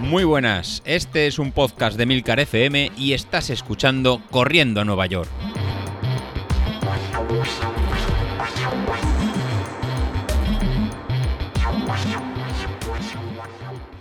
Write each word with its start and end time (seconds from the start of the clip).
Muy 0.00 0.24
buenas, 0.24 0.82
este 0.86 1.26
es 1.26 1.38
un 1.38 1.52
podcast 1.52 1.98
de 1.98 2.06
Milcar 2.06 2.40
FM 2.40 2.92
y 2.96 3.12
estás 3.12 3.50
escuchando 3.50 4.22
Corriendo 4.30 4.80
a 4.80 4.84
Nueva 4.84 5.04
York. 5.04 5.28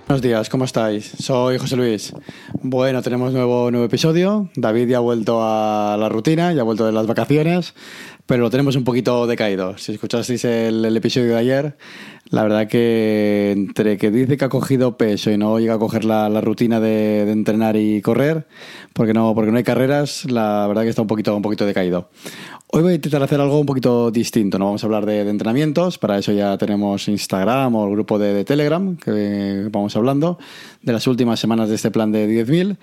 Buenos 0.08 0.22
días, 0.22 0.50
¿cómo 0.50 0.64
estáis? 0.64 1.12
Soy 1.20 1.58
José 1.58 1.76
Luis. 1.76 2.14
Bueno, 2.62 3.02
tenemos 3.02 3.34
nuevo, 3.34 3.70
nuevo 3.72 3.86
episodio. 3.86 4.50
David 4.56 4.88
ya 4.88 4.98
ha 4.98 5.02
vuelto 5.02 5.40
a 5.42 5.98
la 6.00 6.08
rutina, 6.08 6.54
ya 6.54 6.62
ha 6.62 6.64
vuelto 6.64 6.86
de 6.86 6.94
las 6.94 7.06
vacaciones, 7.08 7.74
pero 8.26 8.44
lo 8.44 8.50
tenemos 8.50 8.78
un 8.78 8.86
poquito 8.86 9.28
decaído. 9.28 9.78
Si 9.78 9.92
escuchasteis 9.92 10.46
el, 10.46 10.86
el 10.86 10.96
episodio 10.96 11.34
de 11.34 11.38
ayer, 11.38 11.78
la 12.30 12.44
verdad 12.44 12.68
que 12.68 13.52
entre 13.56 13.98
que 13.98 14.12
dice 14.12 14.38
que 14.38 14.46
ha 14.46 14.50
cogido 14.50 14.98
peso 14.98 15.32
y 15.32 15.38
no 15.38 15.60
llega 15.60 15.76
a 15.76 15.80
coger 15.80 16.04
la, 16.04 16.30
la 16.30 16.42
rutina 16.42 16.80
de, 16.80 17.26
de, 17.26 17.32
entrenar 17.32 17.76
y 17.76 18.02
correr, 18.02 18.48
porque 18.94 19.14
no, 19.14 19.34
porque 19.34 19.52
no 19.52 19.58
hay 19.58 19.64
carreras, 19.64 20.26
la 20.26 20.66
verdad 20.68 20.84
que 20.84 20.90
está 20.90 21.02
un 21.02 21.08
poquito, 21.08 21.36
un 21.36 21.42
poquito 21.42 21.66
decaído. 21.66 22.10
Hoy 22.70 22.82
voy 22.82 22.92
a 22.92 22.96
intentar 22.96 23.24
hacer 23.24 23.40
algo 23.40 23.58
un 23.60 23.66
poquito 23.66 24.12
distinto. 24.12 24.60
No 24.60 24.66
vamos 24.66 24.84
a 24.84 24.88
hablar 24.88 25.06
de, 25.06 25.24
de 25.24 25.30
entrenamientos, 25.30 25.98
para 25.98 26.18
eso 26.18 26.34
ya 26.34 26.58
tenemos 26.58 27.08
Instagram 27.08 27.74
o 27.76 27.86
el 27.86 27.92
grupo 27.92 28.20
de, 28.20 28.34
de, 28.34 28.44
Telegram 28.44 28.98
que 28.98 29.70
vamos 29.72 29.96
hablando 29.96 30.38
de 30.82 30.92
las 30.92 31.08
últimas 31.08 31.40
semanas 31.40 31.70
de 31.70 31.76
este 31.76 31.92
plan 31.92 32.12
de 32.12 32.28
10.000, 32.46 32.78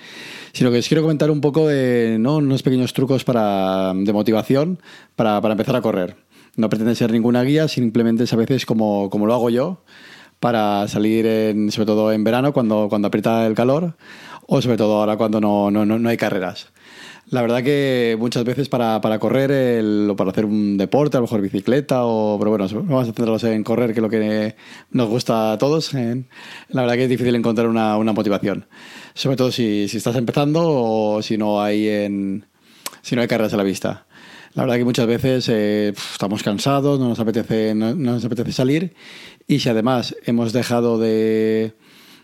sino 0.54 0.70
que 0.70 0.78
os 0.78 0.88
quiero 0.88 1.02
comentar 1.02 1.30
un 1.30 1.42
poco 1.42 1.68
de 1.68 2.16
¿no? 2.18 2.36
unos 2.36 2.62
pequeños 2.62 2.94
trucos 2.94 3.24
para, 3.24 3.92
de 3.94 4.12
motivación 4.14 4.78
para, 5.16 5.38
para 5.42 5.52
empezar 5.52 5.76
a 5.76 5.82
correr. 5.82 6.23
No 6.56 6.68
pretende 6.68 6.94
ser 6.94 7.12
ninguna 7.12 7.42
guía, 7.42 7.68
simplemente 7.68 8.24
es 8.24 8.32
a 8.32 8.36
veces 8.36 8.66
como, 8.66 9.10
como 9.10 9.26
lo 9.26 9.34
hago 9.34 9.50
yo 9.50 9.82
para 10.40 10.86
salir, 10.88 11.24
sobre 11.70 11.86
todo 11.86 12.12
en 12.12 12.22
verano, 12.22 12.52
cuando, 12.52 12.88
cuando 12.88 13.08
aprieta 13.08 13.46
el 13.46 13.54
calor, 13.54 13.96
o 14.46 14.60
sobre 14.60 14.76
todo 14.76 15.00
ahora 15.00 15.16
cuando 15.16 15.40
no, 15.40 15.70
no, 15.70 15.86
no 15.86 16.08
hay 16.08 16.16
carreras. 16.16 16.68
La 17.30 17.40
verdad 17.40 17.62
que 17.62 18.16
muchas 18.18 18.44
veces 18.44 18.68
para, 18.68 19.00
para 19.00 19.18
correr 19.18 19.82
o 20.10 20.14
para 20.14 20.30
hacer 20.30 20.44
un 20.44 20.76
deporte, 20.76 21.16
a 21.16 21.20
lo 21.20 21.24
mejor 21.24 21.40
bicicleta, 21.40 22.04
o, 22.04 22.38
pero 22.38 22.50
bueno, 22.50 22.68
vamos 22.68 23.02
a 23.02 23.06
centrarnos 23.06 23.42
en 23.44 23.64
correr, 23.64 23.94
que 23.94 24.00
es 24.00 24.02
lo 24.02 24.10
que 24.10 24.56
nos 24.90 25.08
gusta 25.08 25.52
a 25.52 25.58
todos. 25.58 25.94
En, 25.94 26.28
la 26.68 26.82
verdad 26.82 26.96
que 26.96 27.04
es 27.04 27.08
difícil 27.08 27.34
encontrar 27.34 27.66
una, 27.66 27.96
una 27.96 28.12
motivación. 28.12 28.66
Sobre 29.14 29.36
todo 29.36 29.50
si, 29.50 29.88
si, 29.88 29.96
estás 29.96 30.16
empezando 30.16 30.60
o 30.64 31.22
si 31.22 31.38
no 31.38 31.62
hay, 31.62 31.88
en, 31.88 32.46
si 33.00 33.16
no 33.16 33.22
hay 33.22 33.28
carreras 33.28 33.54
a 33.54 33.56
la 33.56 33.62
vista. 33.62 34.06
La 34.54 34.62
verdad 34.62 34.76
que 34.76 34.84
muchas 34.84 35.06
veces 35.08 35.48
eh, 35.48 35.92
estamos 36.12 36.44
cansados, 36.44 37.00
no 37.00 37.08
nos, 37.08 37.18
apetece, 37.18 37.74
no, 37.74 37.94
no 37.94 38.12
nos 38.12 38.24
apetece 38.24 38.52
salir 38.52 38.94
y 39.48 39.58
si 39.58 39.68
además 39.68 40.14
hemos 40.26 40.52
dejado 40.52 40.98
de, 40.98 41.74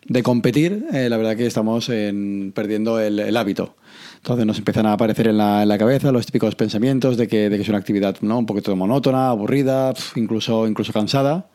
de 0.06 0.22
competir, 0.22 0.87
eh, 0.92 1.09
la 1.09 1.17
verdad 1.17 1.37
que 1.37 1.47
estamos 1.47 1.89
en, 1.89 2.53
perdiendo 2.55 3.00
el, 3.00 3.19
el 3.19 3.37
hábito. 3.37 3.77
Entonces 4.19 4.47
nos 4.47 4.59
empiezan 4.59 4.87
a 4.87 4.92
aparecer 4.92 5.27
en 5.27 5.39
la, 5.39 5.62
en 5.62 5.69
la 5.69 5.77
cabeza 5.77 6.12
los 6.12 6.25
típicos 6.25 6.55
pensamientos 6.55 7.17
de 7.17 7.27
que, 7.27 7.50
de 7.50 7.56
que, 7.56 7.62
es 7.62 7.69
una 7.69 7.78
actividad 7.78 8.17
¿no? 8.20 8.39
un 8.39 8.47
poquito 8.47 8.77
monótona, 8.77 9.31
aburrida, 9.31 9.92
incluso, 10.15 10.69
incluso 10.69 10.92
cansada. 10.92 11.50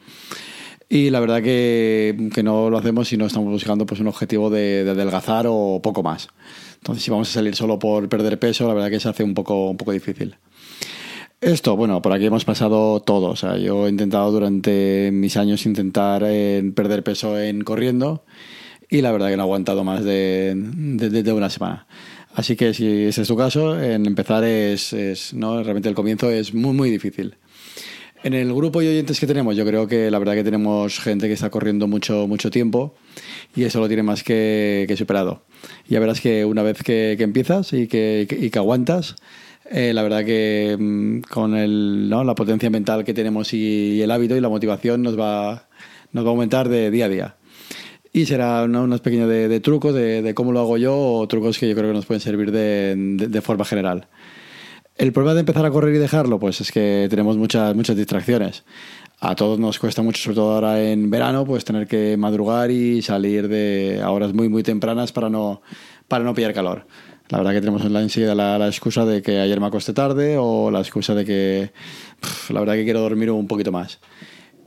Y 0.90 1.10
la 1.10 1.22
verdad 1.22 1.42
que, 1.42 2.30
que, 2.34 2.44
no 2.44 2.70
lo 2.70 2.78
hacemos 2.78 3.08
si 3.08 3.18
no 3.18 3.26
estamos 3.26 3.50
buscando 3.50 3.86
pues, 3.86 4.02
un 4.02 4.08
objetivo 4.08 4.50
de, 4.50 4.84
de, 4.84 4.92
adelgazar 4.92 5.46
o 5.48 5.80
poco 5.82 6.04
más. 6.04 6.28
Entonces, 6.76 7.04
si 7.04 7.12
vamos 7.12 7.30
a 7.30 7.34
salir 7.34 7.56
solo 7.56 7.80
por 7.80 8.08
perder 8.10 8.38
peso, 8.38 8.68
la 8.68 8.74
verdad 8.74 8.90
que 8.90 9.00
se 9.00 9.10
hace 9.10 9.24
un 9.24 9.34
poco, 9.34 9.70
un 9.70 9.78
poco 9.78 9.92
difícil. 9.92 10.36
Esto, 11.46 11.76
bueno, 11.76 12.02
por 12.02 12.12
aquí 12.12 12.26
hemos 12.26 12.44
pasado 12.44 13.02
todo. 13.02 13.28
O 13.28 13.36
sea, 13.36 13.56
yo 13.58 13.86
he 13.86 13.90
intentado 13.92 14.32
durante 14.32 15.12
mis 15.14 15.38
años 15.38 15.68
intentar 15.68 16.24
eh, 16.26 16.72
perder 16.76 17.04
peso 17.04 17.40
en 17.40 17.64
corriendo 17.64 18.26
y 18.90 19.02
la 19.02 19.12
verdad 19.12 19.30
que 19.30 19.38
no 19.38 19.44
he 19.44 19.46
aguantado 19.46 19.84
más 19.84 20.04
de, 20.04 20.54
de, 20.56 21.22
de 21.22 21.34
una 21.34 21.52
semana. 21.52 21.86
Así 22.34 22.56
que 22.56 22.74
si 22.74 23.04
ese 23.04 23.22
es 23.22 23.28
tu 23.28 23.38
caso, 23.38 23.80
en 23.80 24.08
empezar 24.08 24.44
es, 24.44 24.92
es, 24.94 25.36
¿no? 25.36 25.62
realmente 25.62 25.88
el 25.88 25.94
comienzo 25.94 26.32
es 26.32 26.52
muy, 26.56 26.74
muy 26.74 26.90
difícil. 26.90 27.36
En 28.24 28.34
el 28.34 28.52
grupo 28.52 28.82
de 28.82 28.90
oyentes 28.90 29.20
que 29.20 29.28
tenemos, 29.28 29.56
yo 29.56 29.68
creo 29.68 29.88
que 29.88 30.10
la 30.10 30.18
verdad 30.18 30.34
que 30.34 30.44
tenemos 30.44 31.00
gente 31.00 31.28
que 31.28 31.34
está 31.34 31.52
corriendo 31.52 31.88
mucho, 31.88 32.26
mucho 32.28 32.50
tiempo 32.50 32.96
y 33.56 33.66
eso 33.66 33.80
lo 33.80 33.88
tiene 33.88 34.02
más 34.02 34.24
que, 34.24 34.86
que 34.88 34.98
superado. 34.98 35.44
Ya 35.88 36.00
verás 36.00 36.22
que 36.22 36.44
una 36.44 36.64
vez 36.64 36.82
que, 36.82 37.14
que 37.20 37.24
empiezas 37.24 37.72
y 37.72 37.86
que, 37.86 38.28
y 38.28 38.50
que 38.50 38.58
aguantas, 38.58 39.16
eh, 39.70 39.94
la 39.94 40.04
verdad 40.04 40.24
que 40.24 40.76
mmm, 40.80 41.22
con 41.22 41.56
el, 41.56 42.08
¿no? 42.10 42.24
la 42.24 42.36
potencia 42.36 42.70
mental 42.70 43.04
que 43.04 43.14
tenemos 43.14 43.54
y, 43.54 43.94
y, 43.94 44.02
el 44.02 44.12
hábito 44.12 44.36
y 44.36 44.42
la 44.42 44.50
motivación 44.50 45.02
nos 45.02 45.20
va, 45.20 45.68
nos 46.12 46.24
va 46.24 46.30
a 46.30 46.32
aumentar 46.32 46.70
de 46.70 46.92
día 46.92 47.06
a 47.06 47.10
día. 47.10 47.36
Y 48.14 48.26
será 48.26 48.68
¿no? 48.68 48.84
unos 48.84 49.02
pequeños 49.02 49.28
de, 49.28 49.48
de 49.48 49.60
trucos 49.60 49.94
de, 49.94 50.22
de, 50.22 50.34
cómo 50.34 50.52
lo 50.52 50.60
hago 50.60 50.78
yo 50.78 50.96
o 50.98 51.28
trucos 51.28 51.58
que 51.58 51.68
yo 51.68 51.76
creo 51.76 51.90
que 51.90 51.96
nos 51.96 52.06
pueden 52.06 52.22
servir 52.22 52.52
de, 52.52 52.96
de, 52.96 53.28
de, 53.28 53.42
forma 53.42 53.66
general. 53.66 54.08
El 54.96 55.12
problema 55.12 55.34
de 55.34 55.42
empezar 55.42 55.66
a 55.66 55.72
correr 55.72 55.96
y 55.96 55.98
dejarlo, 55.98 56.40
pues 56.40 56.62
es 56.62 56.72
que 56.72 57.08
tenemos 57.10 57.36
muchas, 57.36 57.76
muchas 57.76 57.98
distracciones. 57.98 58.64
A 59.20 59.36
todos 59.36 59.60
nos 59.60 59.80
cuesta 59.80 60.02
mucho, 60.02 60.22
sobre 60.22 60.36
todo 60.36 60.54
ahora 60.54 60.82
en 60.82 61.10
verano, 61.10 61.46
pues 61.46 61.66
tener 61.66 61.88
que 61.88 62.16
madrugar 62.16 62.72
y 62.72 63.02
salir 63.02 63.48
de 63.48 64.00
a 64.02 64.12
horas 64.12 64.34
muy, 64.34 64.48
muy 64.48 64.64
tempranas 64.64 65.12
para 65.12 65.30
no, 65.30 65.62
para 66.08 66.24
no 66.24 66.34
pillar 66.34 66.54
calor. 66.54 66.86
La 67.30 67.40
verdad 67.40 67.54
que 67.54 67.60
tenemos 67.60 67.84
en 67.84 67.94
la 67.94 68.02
enseguida 68.02 68.36
la, 68.36 68.68
excusa 68.68 69.06
de 69.06 69.22
que 69.22 69.40
ayer 69.40 69.60
me 69.60 69.68
acosté 69.68 69.94
tarde 69.94 70.38
o 70.40 70.70
la 70.70 70.80
excusa 70.80 71.16
de 71.16 71.26
que 71.26 71.72
la 72.50 72.60
verdad 72.60 72.76
que 72.76 72.84
quiero 72.84 73.00
dormir 73.00 73.32
un 73.32 73.48
poquito 73.48 73.72
más. 73.72 74.00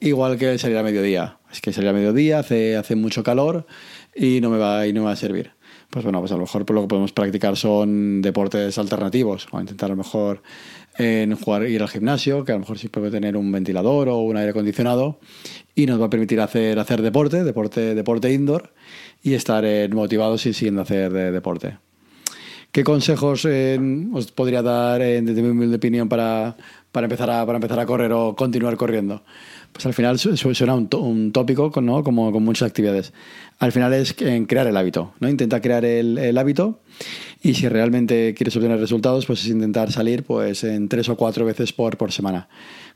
Igual 0.01 0.39
que 0.39 0.59
salir 0.59 0.77
a 0.77 0.83
mediodía. 0.83 1.39
Es 1.53 1.61
que 1.61 1.73
salir 1.73 1.91
a 1.91 1.93
mediodía 1.93 2.41
hace, 2.41 2.77
hace 2.77 2.97
mucho 2.97 3.23
calor 3.23 3.67
y 4.15 4.41
no, 4.41 4.51
me 4.51 4.59
va, 4.59 4.87
y 4.87 4.93
no 4.93 5.03
me 5.03 5.07
va 5.07 5.13
a 5.13 5.17
servir. 5.17 5.53
Pues 5.91 6.05
bueno, 6.05 6.21
pues 6.21 6.33
a 6.33 6.35
lo 6.35 6.43
mejor 6.43 6.67
pues 6.67 6.75
lo 6.75 6.83
que 6.83 6.89
podemos 6.89 7.13
practicar 7.13 7.57
son 7.57 8.21
deportes 8.21 8.77
alternativos 8.77 9.47
o 9.51 9.61
intentar 9.61 9.87
a 9.87 9.95
lo 9.95 9.97
mejor 9.97 10.43
en 10.99 11.35
jugar, 11.37 11.67
ir 11.69 11.81
al 11.81 11.89
gimnasio, 11.89 12.45
que 12.45 12.53
a 12.53 12.57
lo 12.57 12.61
mejor 12.61 12.79
sí 12.79 12.89
puede 12.89 13.11
tener 13.11 13.37
un 13.37 13.51
ventilador 13.53 14.09
o 14.09 14.19
un 14.19 14.37
aire 14.37 14.51
acondicionado 14.51 15.21
y 15.75 15.87
nos 15.87 16.01
va 16.01 16.07
a 16.07 16.11
permitir 16.11 16.41
hacer, 16.41 16.79
hacer 16.79 17.03
deporte, 17.03 17.45
deporte, 17.45 17.95
deporte 17.95 18.33
indoor 18.33 18.75
y 19.23 19.35
estar 19.35 19.65
eh, 19.65 19.89
motivados 19.89 20.45
y 20.47 20.53
siguiendo 20.53 20.83
hacer 20.83 21.13
de, 21.13 21.31
deporte. 21.31 21.79
¿Qué 22.73 22.85
consejos 22.85 23.47
eh, 23.49 23.79
os 24.13 24.31
podría 24.31 24.63
dar 24.63 25.01
eh, 25.01 25.23
desde 25.23 25.43
mi 25.43 25.75
opinión 25.75 26.09
para, 26.09 26.57
para, 26.93 27.07
empezar 27.07 27.31
a, 27.31 27.47
para 27.47 27.57
empezar 27.57 27.81
a 27.81 27.87
correr 27.87 28.13
o 28.13 28.37
continuar 28.37 28.77
corriendo? 28.77 29.23
Pues 29.73 29.87
al 29.87 29.95
final 29.95 30.19
suena 30.19 30.75
un, 30.75 30.89
un 30.93 31.33
tópico 31.33 31.71
como 31.71 32.33
con 32.33 32.43
muchas 32.43 32.69
actividades. 32.69 33.13
Al 33.59 33.73
final 33.73 33.95
es 33.95 34.15
crear 34.15 34.67
el 34.67 34.77
hábito, 34.77 35.15
¿no? 35.21 35.29
Intenta 35.29 35.61
crear 35.61 35.85
el, 35.85 36.19
el, 36.19 36.37
hábito 36.37 36.81
y 37.43 37.55
si 37.55 37.69
realmente 37.69 38.35
quieres 38.35 38.55
obtener 38.57 38.79
resultados, 38.79 39.27
pues 39.27 39.41
es 39.41 39.49
intentar 39.49 39.91
salir 39.91 40.25
pues 40.25 40.63
en 40.65 40.89
tres 40.89 41.09
o 41.09 41.17
cuatro 41.17 41.45
veces 41.45 41.73
por, 41.73 41.97
por 41.97 42.13
semana. 42.13 42.49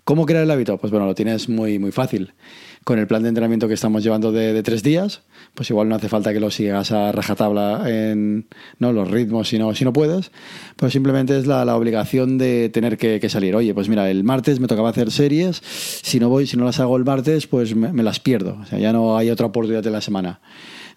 ¿Cómo 0.04 0.26
crear 0.26 0.42
el 0.42 0.50
hábito? 0.50 0.78
Pues 0.78 0.90
bueno, 0.90 1.06
lo 1.06 1.14
tienes 1.14 1.48
muy, 1.48 1.78
muy 1.78 1.92
fácil. 1.92 2.34
Con 2.82 2.98
el 2.98 3.06
plan 3.06 3.22
de 3.22 3.28
entrenamiento 3.28 3.68
que 3.68 3.74
estamos 3.74 4.02
llevando 4.02 4.32
de, 4.32 4.52
de 4.52 4.62
tres 4.64 4.82
días, 4.82 5.22
pues 5.54 5.70
igual 5.70 5.88
no 5.88 5.94
hace 5.94 6.08
falta 6.08 6.32
que 6.32 6.40
lo 6.40 6.50
sigas 6.50 6.90
a 6.90 7.12
rajatabla 7.12 7.84
en 7.86 8.48
¿no? 8.80 8.92
los 8.92 9.08
ritmos 9.08 9.48
si 9.48 9.60
no, 9.60 9.72
si 9.76 9.84
no 9.84 9.92
puedes, 9.92 10.32
pues 10.74 10.92
simplemente 10.92 11.38
es 11.38 11.46
la, 11.46 11.64
la 11.64 11.76
obligación 11.76 12.38
de 12.38 12.68
tener 12.70 12.98
que, 12.98 13.20
que, 13.20 13.28
salir. 13.28 13.54
Oye, 13.54 13.72
pues 13.74 13.88
mira, 13.88 14.10
el 14.10 14.24
martes 14.24 14.58
me 14.58 14.66
tocaba 14.66 14.90
hacer 14.90 15.12
series, 15.12 15.62
si 15.64 16.18
no 16.18 16.28
voy, 16.28 16.48
si 16.48 16.56
no 16.56 16.64
las 16.64 16.80
hago 16.80 16.96
el 16.96 17.04
martes, 17.04 17.46
pues 17.46 17.76
me, 17.76 17.92
me 17.92 18.02
las 18.02 18.18
pierdo. 18.18 18.58
O 18.60 18.66
sea, 18.66 18.80
ya 18.80 18.92
no 18.92 19.16
hay 19.16 19.30
otra 19.30 19.46
oportunidad 19.46 19.86
en 19.86 19.92
la 19.92 20.00
semana. 20.00 20.40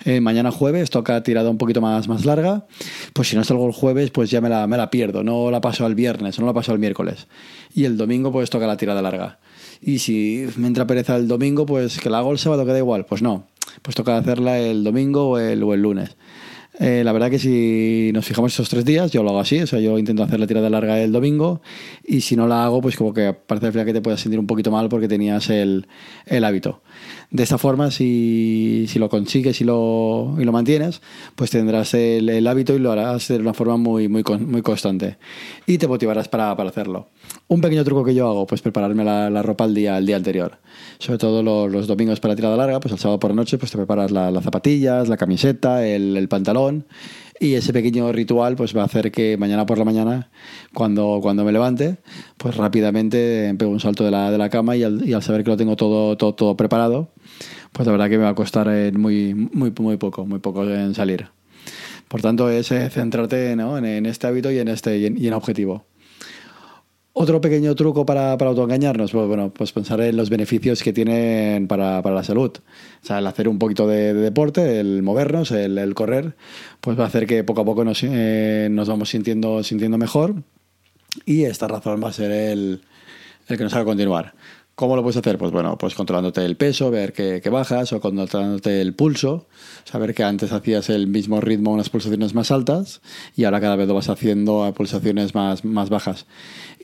Eh, 0.03 0.21
mañana 0.21 0.51
jueves 0.51 0.89
toca 0.89 1.23
tirada 1.23 1.49
un 1.49 1.57
poquito 1.57 1.81
más, 1.81 2.07
más 2.07 2.25
larga, 2.25 2.65
pues 3.13 3.29
si 3.29 3.35
no 3.35 3.43
salgo 3.43 3.65
el 3.65 3.73
jueves, 3.73 4.11
pues 4.11 4.29
ya 4.29 4.41
me 4.41 4.49
la, 4.49 4.67
me 4.67 4.77
la 4.77 4.89
pierdo, 4.89 5.23
no 5.23 5.49
la 5.51 5.61
paso 5.61 5.85
al 5.85 5.95
viernes, 5.95 6.39
no 6.39 6.45
la 6.45 6.53
paso 6.53 6.71
al 6.71 6.79
miércoles. 6.79 7.27
Y 7.73 7.85
el 7.85 7.97
domingo, 7.97 8.31
pues 8.31 8.49
toca 8.49 8.67
la 8.67 8.77
tirada 8.77 9.01
larga. 9.01 9.39
Y 9.81 9.99
si 9.99 10.47
me 10.57 10.67
entra 10.67 10.87
pereza 10.87 11.15
el 11.15 11.27
domingo, 11.27 11.65
pues 11.65 11.99
que 11.99 12.09
la 12.09 12.19
hago 12.19 12.31
el 12.31 12.39
sábado, 12.39 12.65
queda 12.65 12.77
igual. 12.77 13.05
Pues 13.05 13.21
no, 13.21 13.47
pues 13.81 13.95
toca 13.95 14.17
hacerla 14.17 14.59
el 14.59 14.83
domingo 14.83 15.29
o 15.29 15.37
el, 15.37 15.59
lunes. 15.59 16.15
Eh, 16.79 17.03
la 17.05 17.13
verdad 17.13 17.29
que 17.29 17.39
si 17.39 18.11
nos 18.13 18.25
fijamos 18.25 18.51
estos 18.51 18.69
tres 18.69 18.83
días, 18.83 19.11
yo 19.11 19.23
lo 19.23 19.29
hago 19.29 19.39
así, 19.39 19.61
o 19.61 19.67
sea, 19.67 19.79
yo 19.79 19.97
intento 19.97 20.23
hacer 20.23 20.39
la 20.39 20.47
tirada 20.47 20.69
larga 20.69 20.99
el 21.01 21.13
domingo 21.13 21.61
y 22.03 22.21
si 22.21 22.35
no 22.35 22.47
la 22.47 22.65
hago, 22.65 22.81
pues 22.81 22.97
como 22.97 23.13
que 23.13 23.33
parece 23.33 23.85
que 23.85 23.93
te 23.93 24.01
puedas 24.01 24.19
sentir 24.19 24.39
un 24.39 24.47
poquito 24.47 24.71
mal 24.71 24.89
porque 24.89 25.07
tenías 25.07 25.49
el, 25.49 25.87
el 26.25 26.43
hábito. 26.43 26.81
De 27.31 27.43
esta 27.43 27.57
forma, 27.57 27.91
si, 27.91 28.85
si 28.87 28.99
lo 28.99 29.09
consigues 29.09 29.59
y 29.61 29.63
lo, 29.63 30.35
y 30.39 30.43
lo 30.43 30.51
mantienes, 30.51 31.01
pues 31.35 31.51
tendrás 31.51 31.93
el, 31.93 32.47
hábito 32.47 32.73
y 32.73 32.79
lo 32.79 32.91
harás 32.91 33.27
de 33.27 33.37
una 33.37 33.53
forma 33.53 33.77
muy, 33.77 34.07
muy, 34.07 34.23
muy 34.39 34.61
constante 34.61 35.17
y 35.65 35.77
te 35.77 35.87
motivarás 35.87 36.27
para, 36.27 36.55
para 36.55 36.69
hacerlo. 36.69 37.09
Un 37.47 37.61
pequeño 37.61 37.83
truco 37.83 38.03
que 38.03 38.13
yo 38.13 38.27
hago, 38.27 38.47
pues 38.47 38.61
prepararme 38.61 39.03
la, 39.03 39.41
ropa 39.41 39.65
el 39.65 39.73
día, 39.73 39.97
el 39.97 40.05
día 40.05 40.15
anterior. 40.15 40.57
Sobre 40.99 41.17
todo 41.17 41.43
los, 41.43 41.71
los, 41.71 41.87
domingos 41.87 42.19
para 42.19 42.35
tirada 42.35 42.55
larga, 42.55 42.79
pues 42.79 42.91
el 42.93 42.99
sábado 42.99 43.19
por 43.19 43.31
la 43.31 43.35
noche, 43.35 43.57
pues 43.57 43.71
te 43.71 43.77
preparas 43.77 44.11
la, 44.11 44.31
las 44.31 44.43
zapatillas, 44.43 45.07
la 45.09 45.17
camiseta, 45.17 45.85
el 45.85 46.27
pantalón 46.27 46.85
y 47.45 47.55
ese 47.55 47.73
pequeño 47.73 48.11
ritual 48.11 48.55
pues 48.55 48.75
va 48.75 48.81
a 48.81 48.85
hacer 48.85 49.11
que 49.11 49.37
mañana 49.37 49.65
por 49.65 49.77
la 49.77 49.85
mañana 49.85 50.29
cuando, 50.73 51.19
cuando 51.21 51.43
me 51.43 51.51
levante 51.51 51.97
pues 52.37 52.55
rápidamente 52.57 53.53
pego 53.57 53.71
un 53.71 53.79
salto 53.79 54.03
de 54.03 54.11
la, 54.11 54.31
de 54.31 54.37
la 54.37 54.49
cama 54.49 54.75
y 54.75 54.83
al, 54.83 55.23
saber 55.23 55.43
que 55.43 55.51
lo 55.51 55.57
tengo 55.57 55.75
todo, 55.75 56.17
todo, 56.17 56.33
todo 56.35 56.57
preparado 56.57 57.11
pues 57.75 57.85
la 57.85 57.91
verdad 57.91 58.09
que 58.09 58.17
me 58.17 58.23
va 58.23 58.29
a 58.29 58.35
costar 58.35 58.69
eh, 58.69 58.93
muy, 58.93 59.33
muy, 59.33 59.73
muy 59.77 59.97
poco, 59.97 60.25
muy 60.25 60.39
poco 60.39 60.63
en 60.63 60.95
salir. 60.95 61.27
Por 62.07 62.21
tanto, 62.21 62.49
es 62.49 62.71
eh, 62.71 62.89
centrarte 62.89 63.55
¿no? 63.57 63.77
en, 63.77 64.05
este 64.05 64.27
hábito 64.27 64.49
y 64.49 64.59
en 64.59 64.69
este 64.69 64.97
y 64.97 65.27
en, 65.27 65.33
objetivo. 65.33 65.85
Otro 67.17 67.39
pequeño 67.39 67.73
truco 67.75 68.05
para, 68.05 68.37
para 68.37 68.49
autoengañarnos, 68.49 69.13
pues, 69.13 69.25
bueno, 69.25 69.49
pues 69.49 69.71
pensar 69.71 70.01
en 70.01 70.17
los 70.17 70.29
beneficios 70.29 70.83
que 70.83 70.91
tienen 70.91 71.65
para, 71.65 72.01
para 72.01 72.13
la 72.13 72.23
salud. 72.25 72.51
O 72.57 73.05
sea, 73.05 73.19
el 73.19 73.27
hacer 73.27 73.47
un 73.47 73.57
poquito 73.57 73.87
de, 73.87 74.13
deporte, 74.13 74.81
el 74.81 75.01
movernos, 75.01 75.51
el, 75.51 75.93
correr, 75.95 76.35
pues 76.81 76.99
va 76.99 77.05
a 77.05 77.07
hacer 77.07 77.25
que 77.25 77.45
poco 77.45 77.61
a 77.61 77.65
poco 77.65 77.85
nos, 77.85 78.03
eh, 78.03 78.67
nos 78.69 78.89
vamos 78.89 79.07
sintiendo, 79.07 79.63
sintiendo 79.63 79.97
mejor 79.97 80.35
y 81.25 81.45
esta 81.45 81.69
razón 81.69 82.03
va 82.03 82.09
a 82.09 82.13
ser 82.13 82.31
el, 82.31 82.81
el 83.47 83.57
que 83.57 83.63
nos 83.63 83.73
haga 83.73 83.85
continuar. 83.85 84.33
¿Cómo 84.75 84.97
lo 84.97 85.03
puedes 85.03 85.15
hacer? 85.15 85.37
Pues 85.37 85.53
bueno, 85.53 85.77
pues 85.77 85.95
controlándote 85.95 86.43
el 86.43 86.57
peso, 86.57 86.91
ver 86.91 87.13
que, 87.13 87.41
bajas, 87.49 87.93
o 87.93 88.01
controlándote 88.01 88.81
el 88.81 88.93
pulso, 88.93 89.47
saber 89.85 90.13
que 90.13 90.25
antes 90.25 90.51
hacías 90.51 90.89
el 90.89 91.07
mismo 91.07 91.39
ritmo, 91.39 91.71
unas 91.71 91.89
pulsaciones 91.89 92.35
más 92.35 92.51
altas, 92.51 93.01
y 93.37 93.45
ahora 93.45 93.61
cada 93.61 93.77
vez 93.77 93.87
lo 93.87 93.93
vas 93.93 94.09
haciendo 94.09 94.65
a 94.65 94.73
pulsaciones 94.73 95.33
más, 95.33 95.63
más 95.63 95.89
bajas. 95.89 96.25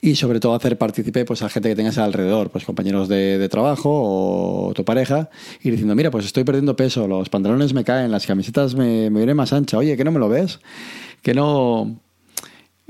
Y 0.01 0.15
sobre 0.15 0.39
todo 0.39 0.55
hacer 0.55 0.77
partícipe 0.77 1.25
pues, 1.25 1.41
a 1.41 1.49
gente 1.49 1.67
que 1.67 1.75
tengas 1.75 1.97
alrededor, 1.97 2.49
pues 2.49 2.63
compañeros 2.63 3.09
de, 3.09 3.49
trabajo 3.49 3.89
o 3.91 4.73
tu 4.73 4.85
pareja, 4.85 5.29
y 5.61 5.69
diciendo, 5.69 5.93
mira, 5.93 6.11
pues 6.11 6.25
estoy 6.25 6.45
perdiendo 6.45 6.77
peso, 6.77 7.09
los 7.09 7.27
pantalones 7.27 7.73
me 7.73 7.83
caen, 7.83 8.09
las 8.09 8.25
camisetas 8.25 8.73
me, 8.73 9.09
me 9.09 9.19
vienen 9.19 9.35
más 9.35 9.51
ancha, 9.51 9.77
oye, 9.77 9.97
que 9.97 10.05
no 10.05 10.13
me 10.13 10.19
lo 10.19 10.29
ves, 10.29 10.61
que 11.21 11.33
no 11.33 11.99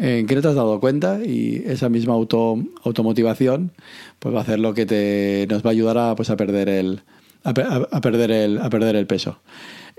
en 0.01 0.25
qué 0.25 0.33
no 0.33 0.41
te 0.41 0.47
has 0.47 0.55
dado 0.55 0.79
cuenta 0.79 1.19
y 1.23 1.61
esa 1.67 1.87
misma 1.87 2.13
auto, 2.13 2.57
automotivación 2.83 3.71
pues 4.17 4.33
va 4.33 4.39
a 4.39 4.41
hacer 4.41 4.57
lo 4.57 4.73
que 4.73 4.87
te, 4.87 5.45
nos 5.47 5.63
va 5.63 5.69
a 5.69 5.73
ayudar 5.73 5.97
a, 5.99 6.15
pues, 6.15 6.31
a, 6.31 6.35
perder 6.35 6.69
el, 6.69 7.01
a, 7.43 7.53
perder 7.53 8.31
el, 8.31 8.57
a 8.57 8.69
perder 8.71 8.95
el 8.95 9.05
peso. 9.05 9.39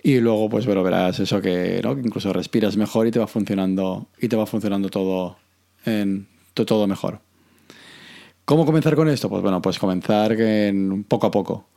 Y 0.02 0.19
luego, 0.19 0.50
pues 0.50 0.66
bueno, 0.66 0.82
verás 0.82 1.20
eso 1.20 1.40
que, 1.40 1.81
incluso 2.04 2.32
respiras 2.32 2.76
mejor 2.76 3.06
y 3.06 3.12
te 3.12 3.20
va 3.20 3.28
funcionando, 3.28 4.08
y 4.20 4.26
te 4.26 4.34
va 4.34 4.46
funcionando 4.46 4.88
todo, 4.88 5.37
en, 5.84 6.26
todo 6.52 6.88
mejor. 6.88 7.20
¿Cómo 8.44 8.66
comenzar 8.66 8.96
con 8.96 9.08
esto? 9.08 9.28
Pues 9.28 9.40
bueno, 9.40 9.62
pues 9.62 9.78
comenzar 9.78 10.32
en, 10.32 11.05
poco 11.05 11.28
a 11.28 11.31
poco. 11.31 11.69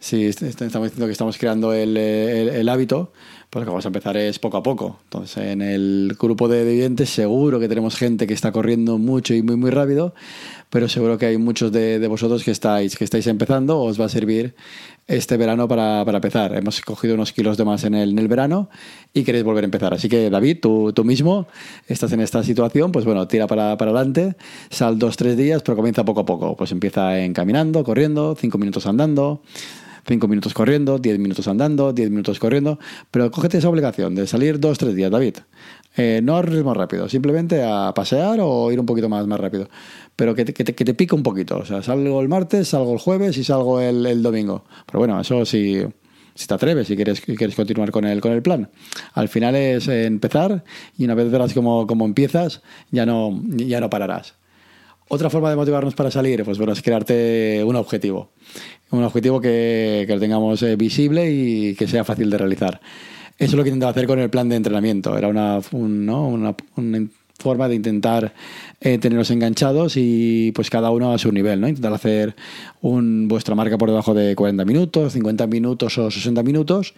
Si 0.00 0.24
estamos 0.24 0.72
diciendo 0.72 1.06
que 1.06 1.12
estamos 1.12 1.36
creando 1.36 1.72
el, 1.74 1.96
el 1.96 2.68
hábito, 2.68 3.12
pues 3.50 3.62
lo 3.62 3.66
que 3.66 3.70
vamos 3.70 3.84
a 3.84 3.88
empezar 3.88 4.16
es 4.16 4.38
poco 4.38 4.56
a 4.58 4.62
poco. 4.62 5.00
Entonces, 5.04 5.36
en 5.38 5.60
el 5.60 6.16
grupo 6.18 6.46
de 6.46 6.64
vivientes 6.64 7.10
seguro 7.10 7.58
que 7.58 7.68
tenemos 7.68 7.96
gente 7.96 8.28
que 8.28 8.32
está 8.32 8.52
corriendo 8.52 8.96
mucho 8.96 9.34
y 9.34 9.42
muy, 9.42 9.56
muy 9.56 9.70
rápido, 9.70 10.14
pero 10.70 10.88
seguro 10.88 11.18
que 11.18 11.26
hay 11.26 11.36
muchos 11.36 11.72
de, 11.72 12.06
vosotros 12.06 12.44
que 12.44 12.52
estáis, 12.52 12.96
que 12.96 13.02
estáis 13.02 13.26
empezando, 13.26 13.80
os 13.80 14.00
va 14.00 14.04
a 14.04 14.08
servir 14.08 14.54
este 15.08 15.36
verano 15.36 15.66
para, 15.66 16.04
para 16.04 16.18
empezar. 16.18 16.56
Hemos 16.56 16.80
cogido 16.80 17.14
unos 17.14 17.32
kilos 17.32 17.56
de 17.56 17.64
más 17.64 17.82
en 17.82 17.94
el, 17.94 18.10
en 18.10 18.20
el 18.20 18.28
verano 18.28 18.70
y 19.12 19.24
queréis 19.24 19.42
volver 19.42 19.64
a 19.64 19.66
empezar. 19.66 19.92
Así 19.92 20.08
que, 20.08 20.30
David, 20.30 20.58
tú, 20.62 20.92
tú 20.92 21.04
mismo 21.04 21.48
estás 21.88 22.12
en 22.12 22.20
esta 22.20 22.44
situación, 22.44 22.92
pues 22.92 23.04
bueno, 23.04 23.26
tira 23.26 23.48
para, 23.48 23.76
para 23.76 23.90
adelante, 23.90 24.36
sal 24.70 24.96
dos, 24.96 25.16
tres 25.16 25.36
días, 25.36 25.62
pero 25.62 25.74
comienza 25.74 26.04
poco 26.04 26.20
a 26.20 26.24
poco. 26.24 26.56
Pues 26.56 26.70
empieza 26.70 27.18
en 27.18 27.34
caminando, 27.34 27.82
corriendo, 27.82 28.36
cinco 28.40 28.58
minutos 28.58 28.86
andando 28.86 29.42
5 30.06 30.28
minutos 30.28 30.54
corriendo, 30.54 30.98
10 30.98 31.18
minutos 31.18 31.48
andando, 31.48 31.92
10 31.92 32.10
minutos 32.10 32.38
corriendo, 32.38 32.78
pero 33.10 33.30
cógete 33.30 33.58
esa 33.58 33.68
obligación 33.68 34.14
de 34.14 34.26
salir 34.26 34.60
2-3 34.60 34.92
días, 34.92 35.10
David. 35.10 35.36
Eh, 35.96 36.20
no 36.22 36.36
a 36.36 36.42
ritmo 36.42 36.72
rápido, 36.72 37.08
simplemente 37.08 37.62
a 37.64 37.92
pasear 37.94 38.38
o 38.40 38.70
ir 38.70 38.78
un 38.78 38.86
poquito 38.86 39.08
más, 39.08 39.26
más 39.26 39.40
rápido. 39.40 39.68
Pero 40.14 40.34
que 40.34 40.44
te, 40.44 40.54
que, 40.54 40.64
te, 40.64 40.94
pique 40.94 41.14
un 41.14 41.22
poquito. 41.22 41.58
O 41.58 41.64
sea, 41.64 41.82
salgo 41.82 42.20
el 42.20 42.28
martes, 42.28 42.68
salgo 42.68 42.92
el 42.92 42.98
jueves 42.98 43.36
y 43.38 43.44
salgo 43.44 43.80
el, 43.80 44.06
el 44.06 44.22
domingo. 44.22 44.64
Pero 44.86 45.00
bueno, 45.00 45.20
eso 45.20 45.44
sí 45.44 45.84
si 46.34 46.46
te 46.46 46.54
atreves, 46.54 46.86
si 46.86 46.96
quieres, 46.96 47.20
quieres 47.20 47.54
continuar 47.54 47.90
con 47.90 48.04
el, 48.04 48.20
con 48.20 48.32
el 48.32 48.40
plan. 48.40 48.70
Al 49.14 49.28
final 49.28 49.54
es 49.56 49.88
empezar 49.88 50.64
y 50.96 51.04
una 51.04 51.14
vez 51.14 51.30
verás 51.30 51.52
cómo, 51.52 51.86
cómo 51.86 52.06
empiezas, 52.06 52.62
ya 52.90 53.04
no, 53.04 53.42
ya 53.44 53.80
no 53.80 53.90
pararás. 53.90 54.34
Otra 55.12 55.28
forma 55.28 55.50
de 55.50 55.56
motivarnos 55.56 55.96
para 55.96 56.08
salir, 56.08 56.44
pues 56.44 56.56
bueno, 56.56 56.72
es 56.72 56.82
crearte 56.82 57.64
un 57.64 57.74
objetivo. 57.74 58.30
Un 58.90 59.02
objetivo 59.02 59.40
que, 59.40 60.04
que 60.06 60.14
lo 60.14 60.20
tengamos 60.20 60.62
eh, 60.62 60.76
visible 60.76 61.28
y 61.28 61.74
que 61.74 61.88
sea 61.88 62.04
fácil 62.04 62.30
de 62.30 62.38
realizar. 62.38 62.80
Eso 63.36 63.50
es 63.50 63.54
lo 63.54 63.64
que 63.64 63.70
intentaba 63.70 63.90
hacer 63.90 64.06
con 64.06 64.20
el 64.20 64.30
plan 64.30 64.48
de 64.48 64.54
entrenamiento. 64.54 65.18
Era 65.18 65.26
una, 65.26 65.58
¿no? 65.72 66.28
una, 66.28 66.54
una 66.76 67.08
forma 67.40 67.66
de 67.66 67.74
intentar 67.74 68.32
eh, 68.80 68.98
tenerlos 68.98 69.32
enganchados 69.32 69.94
y 69.96 70.52
pues 70.54 70.70
cada 70.70 70.90
uno 70.90 71.12
a 71.12 71.18
su 71.18 71.32
nivel, 71.32 71.60
¿no? 71.60 71.66
Intentar 71.66 71.92
hacer 71.92 72.36
un, 72.80 73.26
vuestra 73.26 73.56
marca 73.56 73.78
por 73.78 73.88
debajo 73.88 74.14
de 74.14 74.36
40 74.36 74.64
minutos, 74.64 75.14
50 75.14 75.48
minutos 75.48 75.98
o 75.98 76.08
60 76.08 76.44
minutos 76.44 76.94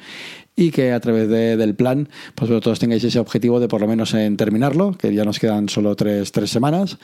y 0.55 0.71
que 0.71 0.93
a 0.93 1.01
través 1.01 1.31
del 1.31 1.75
plan 1.75 2.11
pues 2.35 2.51
vosotros 2.51 2.79
tengáis 2.79 3.05
ese 3.05 3.19
objetivo 3.19 3.59
de 3.59 3.69
por 3.69 3.81
lo 3.81 3.89
menos 3.89 4.13
en 4.13 4.37
terminarlo, 4.37 4.93
que 4.99 5.15
ya 5.15 5.25
nos 5.25 5.39
quedan 5.39 5.71
solo 5.71 5.97
tres, 5.97 6.31
tres 6.31 6.51
semanas 6.51 6.99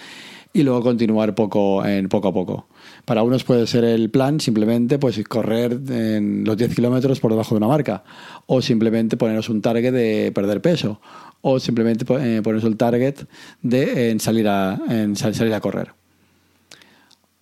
y 0.53 0.63
luego 0.63 0.83
continuar 0.83 1.35
poco, 1.35 1.85
en 1.85 2.09
poco 2.09 2.29
a 2.29 2.33
poco. 2.33 2.69
Para 3.05 3.23
unos 3.23 3.45
puede 3.45 3.67
ser 3.67 3.85
el 3.85 4.11
plan 4.11 4.41
simplemente 4.41 4.99
pues 4.99 5.23
correr 5.29 5.79
en 5.91 6.45
los 6.45 6.57
10 6.57 6.75
kilómetros 6.75 7.21
por 7.21 7.31
debajo 7.31 7.55
de 7.55 7.59
una 7.59 7.69
marca 7.69 8.05
o 8.47 8.63
simplemente 8.63 9.17
poneros 9.17 9.49
un 9.49 9.63
target 9.63 9.93
de 9.93 10.33
perder 10.35 10.61
peso 10.61 11.01
o 11.41 11.61
simplemente 11.61 12.05
eh, 12.09 12.43
poneros 12.43 12.65
el 12.65 12.77
target 12.77 13.27
de 13.63 14.17
salir, 14.19 14.49
a, 14.49 14.81
en 14.89 15.17
salir 15.17 15.55
a 15.55 15.61
correr. 15.61 15.93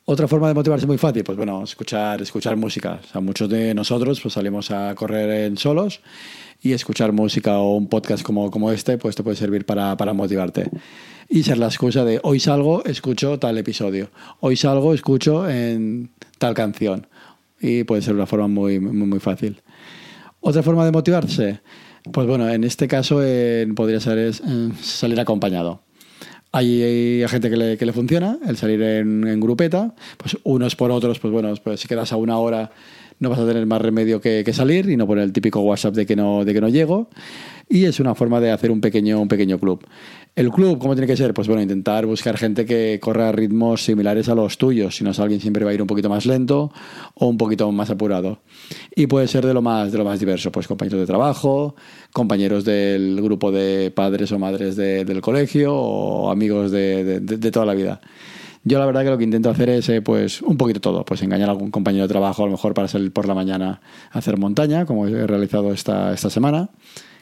Otra 0.09 0.29
forma 0.29 0.47
de 0.47 0.55
motivarse 0.55 0.87
muy 0.87 0.99
fácil, 0.99 1.25
pues 1.25 1.37
bueno, 1.37 1.65
escuchar, 1.65 2.23
escuchar 2.23 2.57
música. 2.57 3.01
O 3.13 3.21
muchos 3.21 3.49
de 3.49 3.75
nosotros 3.75 4.21
pues 4.21 4.35
salimos 4.35 4.71
a 4.71 4.95
correr 4.95 5.47
en 5.47 5.57
solos 5.57 6.01
y 6.63 6.73
escuchar 6.73 7.11
música 7.11 7.59
o 7.59 7.75
un 7.75 7.89
podcast 7.89 8.23
como, 8.23 8.51
como 8.53 8.71
este, 8.71 8.99
pues 8.99 9.17
te 9.17 9.25
puede 9.25 9.37
servir 9.37 9.67
para, 9.67 9.97
para 9.97 10.13
motivarte 10.13 10.71
y 11.29 11.43
ser 11.43 11.59
la 11.59 11.67
excusa 11.67 12.05
de 12.05 12.21
hoy 12.23 12.39
salgo, 12.39 12.85
escucho 12.85 13.39
tal 13.41 13.59
episodio, 13.59 14.11
hoy 14.39 14.57
salgo, 14.57 14.95
escucho 14.95 15.45
tal 16.39 16.55
canción. 16.55 17.09
Y 17.61 17.85
puede 17.85 18.03
ser 18.03 18.15
una 18.15 18.27
forma 18.27 18.47
muy, 18.49 18.79
muy, 18.79 19.09
muy 19.09 19.19
fácil. 19.19 19.61
Otra 20.41 20.63
forma 20.63 20.85
de 20.85 20.93
motivarse, 20.93 21.61
pues 22.13 22.27
bueno, 22.29 22.49
en 22.49 22.63
este 22.63 22.87
caso 22.87 23.23
podría 23.75 23.99
ser 23.99 24.33
salir 24.81 25.19
acompañado. 25.19 25.86
Hay, 26.57 27.23
gente 27.29 27.51
que 27.51 27.57
le, 27.57 27.77
que 27.77 27.85
le, 27.85 27.93
funciona, 27.93 28.39
el 28.47 28.57
salir 28.57 28.81
en, 28.81 29.27
en, 29.27 29.41
grupeta, 29.41 29.95
pues 30.17 30.39
unos 30.43 30.75
por 30.75 30.91
otros, 30.91 31.19
pues 31.19 31.31
bueno, 31.31 31.53
pues 31.63 31.81
si 31.81 31.87
quedas 31.87 32.13
a 32.13 32.17
una 32.17 32.39
hora 32.39 32.71
no 33.19 33.31
vas 33.31 33.39
a 33.39 33.47
tener 33.47 33.67
más 33.67 33.81
remedio 33.81 34.21
que, 34.21 34.43
que, 34.45 34.53
salir 34.53 34.89
y 34.91 34.97
no 34.97 35.07
poner 35.07 35.25
el 35.25 35.33
típico 35.33 35.61
WhatsApp 35.61 35.95
de 35.95 36.07
que 36.07 36.17
no, 36.17 36.45
de 36.45 36.53
que 36.53 36.61
no 36.61 36.69
llego. 36.69 37.09
Y 37.69 37.85
es 37.85 37.99
una 37.99 38.15
forma 38.15 38.41
de 38.41 38.53
hacer 38.53 38.71
un 38.71 38.81
pequeño, 38.81 39.21
un 39.21 39.27
pequeño 39.27 39.59
club. 39.59 39.85
El 40.37 40.51
club, 40.51 40.79
¿cómo 40.79 40.95
tiene 40.95 41.07
que 41.07 41.17
ser? 41.17 41.33
Pues 41.35 41.49
bueno, 41.49 41.63
intentar 41.63 42.07
buscar 42.07 42.37
gente 42.37 42.65
que 42.65 43.01
corra 43.01 43.33
ritmos 43.33 43.83
similares 43.83 44.29
a 44.29 44.35
los 44.35 44.59
tuyos. 44.59 44.97
Si 44.97 45.03
no 45.03 45.11
es 45.11 45.19
alguien, 45.19 45.41
siempre 45.41 45.65
va 45.65 45.71
a 45.71 45.75
ir 45.75 45.81
un 45.81 45.89
poquito 45.89 46.09
más 46.09 46.27
lento 46.27 46.71
o 47.15 47.27
un 47.27 47.39
poquito 47.39 47.73
más 47.73 47.91
apurado. 47.91 48.39
Y 48.95 49.07
puede 49.07 49.27
ser 49.27 49.47
de 49.47 49.55
lo 49.55 49.63
más, 49.63 49.91
de 49.91 49.99
lo 49.99 50.05
más 50.05 50.21
diverso, 50.21 50.53
pues 50.53 50.69
compañeros 50.69 51.01
de 51.01 51.07
trabajo, 51.07 51.75
compañeros 52.13 52.65
del 52.65 53.21
grupo 53.23 53.51
de 53.51 53.91
padres 53.91 54.31
o 54.31 54.39
madres 54.39 54.77
del 54.77 55.21
colegio 55.23 55.75
o 55.75 56.31
amigos 56.31 56.71
de, 56.71 57.21
de, 57.21 57.51
toda 57.51 57.67
la 57.67 57.75
vida. 57.75 58.01
Yo 58.69 58.81
la 58.81 58.87
verdad 58.87 59.05
que 59.05 59.11
lo 59.11 59.17
que 59.17 59.23
intento 59.23 59.49
hacer 59.49 59.69
es 59.71 59.89
eh, 59.91 60.03
pues 60.03 60.43
un 60.43 60.57
poquito 60.57 60.81
todo, 60.81 61.05
pues 61.05 61.23
engañar 61.23 61.49
a 61.49 61.53
algún 61.53 61.71
compañero 61.71 62.03
de 62.03 62.09
trabajo 62.09 62.43
a 62.43 62.47
lo 62.47 62.51
mejor 62.51 62.75
para 62.75 62.89
salir 62.89 63.13
por 63.13 63.29
la 63.29 63.33
mañana 63.33 63.81
a 64.11 64.19
hacer 64.19 64.39
montaña, 64.39 64.87
como 64.87 65.07
he 65.07 65.25
realizado 65.25 65.73
esta, 65.73 66.13
esta 66.13 66.31
semana 66.31 66.71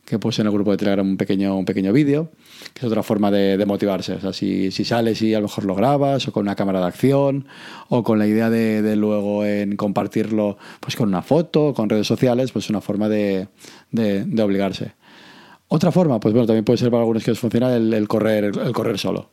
que 0.07 0.19
puse 0.19 0.41
en 0.41 0.47
el 0.47 0.55
grupo 0.55 0.71
de 0.71 0.79
Telegram 0.79 1.07
un 1.07 1.19
pequeño, 1.19 1.55
un 1.55 1.67
pequeño 1.67 1.93
vídeo, 1.93 2.31
que 2.73 2.81
es 2.81 2.85
otra 2.85 3.03
forma 3.03 3.31
de, 3.31 3.63
motivarse. 3.67 4.15
O 4.15 4.21
sea, 4.21 4.33
si, 4.33 4.71
si, 4.71 4.87
sales 4.87 5.21
y 5.21 5.35
a 5.35 5.39
lo 5.39 5.45
mejor 5.45 5.67
lo 5.67 5.75
grabas, 5.75 6.27
o 6.27 6.33
con 6.33 6.45
una 6.45 6.55
cámara 6.55 6.81
de 6.81 6.87
acción, 6.87 7.47
o 7.91 8.03
con 8.03 8.19
la 8.19 8.27
idea 8.27 8.49
de, 8.49 8.97
luego 8.97 9.45
en 9.45 9.77
compartirlo 9.77 10.57
pues 10.81 10.97
con 10.97 11.09
una 11.09 11.21
foto, 11.21 11.75
con 11.75 11.91
redes 11.91 12.07
sociales, 12.07 12.53
pues 12.53 12.65
es 12.67 12.71
una 12.71 12.81
forma 12.81 13.11
de, 13.11 13.49
de, 13.91 14.43
obligarse. 14.43 14.93
Otra 15.69 15.93
forma, 15.93 16.21
pues 16.21 16.33
bueno, 16.33 16.47
también 16.47 16.65
puede 16.65 16.79
ser 16.79 16.91
para 16.91 17.03
algunos 17.03 17.23
que 17.23 17.33
os 17.33 17.39
funciona 17.39 17.77
el, 17.77 18.09
correr, 18.09 18.45
el 18.45 18.73
correr 18.73 18.99
solo. 18.99 19.31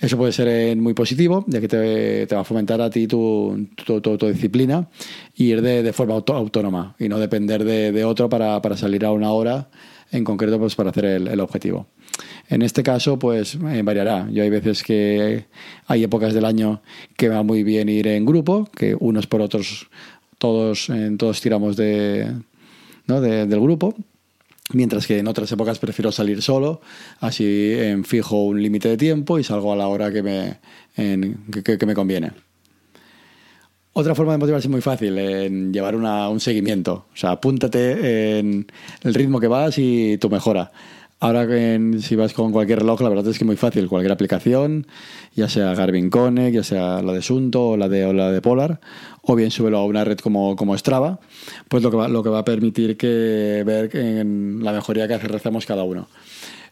Eso 0.00 0.16
puede 0.16 0.32
ser 0.32 0.48
eh, 0.48 0.74
muy 0.76 0.94
positivo, 0.94 1.44
ya 1.46 1.60
que 1.60 1.68
te, 1.68 2.26
te 2.26 2.34
va 2.34 2.40
a 2.40 2.44
fomentar 2.44 2.80
a 2.80 2.88
ti 2.88 3.06
tu, 3.06 3.66
tu, 3.84 4.00
tu, 4.00 4.16
disciplina 4.28 4.88
y 5.36 5.50
ir 5.52 5.60
de, 5.60 5.82
de 5.82 5.92
forma 5.92 6.14
autónoma 6.14 6.96
y 6.98 7.10
no 7.10 7.18
depender 7.18 7.64
de, 7.64 7.92
de 7.92 8.04
otro 8.06 8.30
para, 8.30 8.62
para, 8.62 8.78
salir 8.78 9.04
a 9.04 9.12
una 9.12 9.30
hora 9.32 9.68
en 10.10 10.24
concreto 10.24 10.58
pues 10.58 10.74
para 10.74 10.88
hacer 10.88 11.04
el, 11.04 11.28
el 11.28 11.40
objetivo. 11.40 11.86
En 12.48 12.62
este 12.62 12.82
caso, 12.82 13.18
pues 13.18 13.56
eh, 13.56 13.82
variará. 13.82 14.26
Yo 14.30 14.42
hay 14.42 14.48
veces 14.48 14.82
que 14.82 15.44
hay 15.86 16.02
épocas 16.02 16.32
del 16.32 16.46
año 16.46 16.80
que 17.18 17.28
va 17.28 17.42
muy 17.42 17.62
bien 17.62 17.90
ir 17.90 18.08
en 18.08 18.24
grupo, 18.24 18.70
que 18.74 18.96
unos 18.98 19.26
por 19.26 19.42
otros 19.42 19.90
todos, 20.38 20.88
todos 21.18 21.40
tiramos 21.42 21.76
de, 21.76 22.32
¿no? 23.06 23.20
de, 23.20 23.46
del 23.46 23.60
grupo 23.60 23.94
Mientras 24.72 25.06
que 25.06 25.18
en 25.18 25.26
otras 25.26 25.50
épocas 25.50 25.78
prefiero 25.78 26.12
salir 26.12 26.42
solo, 26.42 26.80
así 27.18 27.74
en 27.76 28.04
fijo 28.04 28.44
un 28.44 28.62
límite 28.62 28.88
de 28.88 28.96
tiempo 28.96 29.38
y 29.38 29.44
salgo 29.44 29.72
a 29.72 29.76
la 29.76 29.88
hora 29.88 30.12
que 30.12 30.22
me, 30.22 30.58
que, 30.94 31.86
me 31.86 31.94
conviene. 31.94 32.32
Otra 33.92 34.14
forma 34.14 34.32
de 34.32 34.38
motivarse 34.38 34.68
es 34.68 34.70
muy 34.70 34.80
fácil, 34.80 35.18
en 35.18 35.72
llevar 35.72 35.96
una, 35.96 36.28
un 36.28 36.38
seguimiento. 36.38 37.06
O 37.12 37.16
sea, 37.16 37.32
apúntate 37.32 38.38
en 38.38 38.66
el 39.02 39.14
ritmo 39.14 39.40
que 39.40 39.48
vas 39.48 39.76
y 39.78 40.18
tu 40.18 40.30
mejora. 40.30 40.70
Ahora 41.22 41.46
si 42.00 42.16
vas 42.16 42.32
con 42.32 42.50
cualquier 42.50 42.78
reloj, 42.78 43.02
la 43.02 43.10
verdad 43.10 43.28
es 43.28 43.36
que 43.36 43.44
es 43.44 43.46
muy 43.46 43.56
fácil. 43.56 43.88
Cualquier 43.88 44.10
aplicación, 44.10 44.86
ya 45.34 45.50
sea 45.50 45.74
Garmin 45.74 46.08
Connect, 46.08 46.54
ya 46.54 46.64
sea 46.64 47.02
la 47.02 47.12
de 47.12 47.20
Sunto 47.20 47.68
o 47.68 47.76
la 47.76 47.90
de, 47.90 48.10
la 48.14 48.32
de 48.32 48.40
Polar, 48.40 48.80
o 49.20 49.36
bien 49.36 49.50
súbelo 49.50 49.78
a 49.78 49.84
una 49.84 50.02
red 50.02 50.18
como, 50.18 50.56
como 50.56 50.76
Strava, 50.78 51.20
pues 51.68 51.82
lo 51.82 51.90
que, 51.90 51.98
va, 51.98 52.08
lo 52.08 52.22
que 52.22 52.30
va 52.30 52.38
a 52.38 52.44
permitir 52.46 52.96
que 52.96 53.62
ver 53.66 53.94
en 53.94 54.60
la 54.64 54.72
mejoría 54.72 55.06
que 55.06 55.14
hacemos 55.14 55.66
cada 55.66 55.84
uno. 55.84 56.08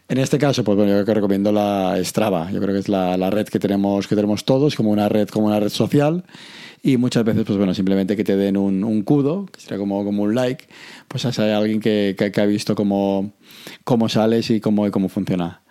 En 0.09 0.17
este 0.17 0.39
caso, 0.39 0.63
pues 0.63 0.75
bueno, 0.75 1.05
yo 1.05 1.13
recomiendo 1.13 1.51
la 1.51 1.95
Strava. 2.03 2.51
Yo 2.51 2.59
creo 2.59 2.73
que 2.73 2.79
es 2.79 2.89
la, 2.89 3.15
la, 3.15 3.29
red 3.29 3.47
que 3.47 3.59
tenemos, 3.59 4.07
que 4.07 4.15
tenemos 4.15 4.43
todos, 4.43 4.75
como 4.75 4.89
una 4.89 5.07
red, 5.07 5.29
como 5.29 5.45
una 5.45 5.59
red 5.59 5.69
social. 5.69 6.23
Y 6.81 6.97
muchas 6.97 7.23
veces, 7.23 7.43
pues 7.45 7.59
bueno, 7.59 7.75
simplemente 7.75 8.17
que 8.17 8.23
te 8.23 8.35
den 8.35 8.57
un, 8.57 8.83
un 8.83 9.03
kudo, 9.03 9.45
que 9.45 9.61
sería 9.61 9.77
como, 9.77 10.03
como 10.03 10.23
un 10.23 10.33
like, 10.33 10.65
pues 11.07 11.25
hay 11.25 11.51
alguien 11.51 11.79
que, 11.79 12.15
que, 12.17 12.41
ha 12.41 12.45
visto 12.47 12.73
cómo, 12.73 13.33
cómo 13.83 14.09
sales 14.09 14.49
y 14.49 14.59
cómo, 14.59 14.89
cómo 14.89 15.09
funciona. 15.09 15.61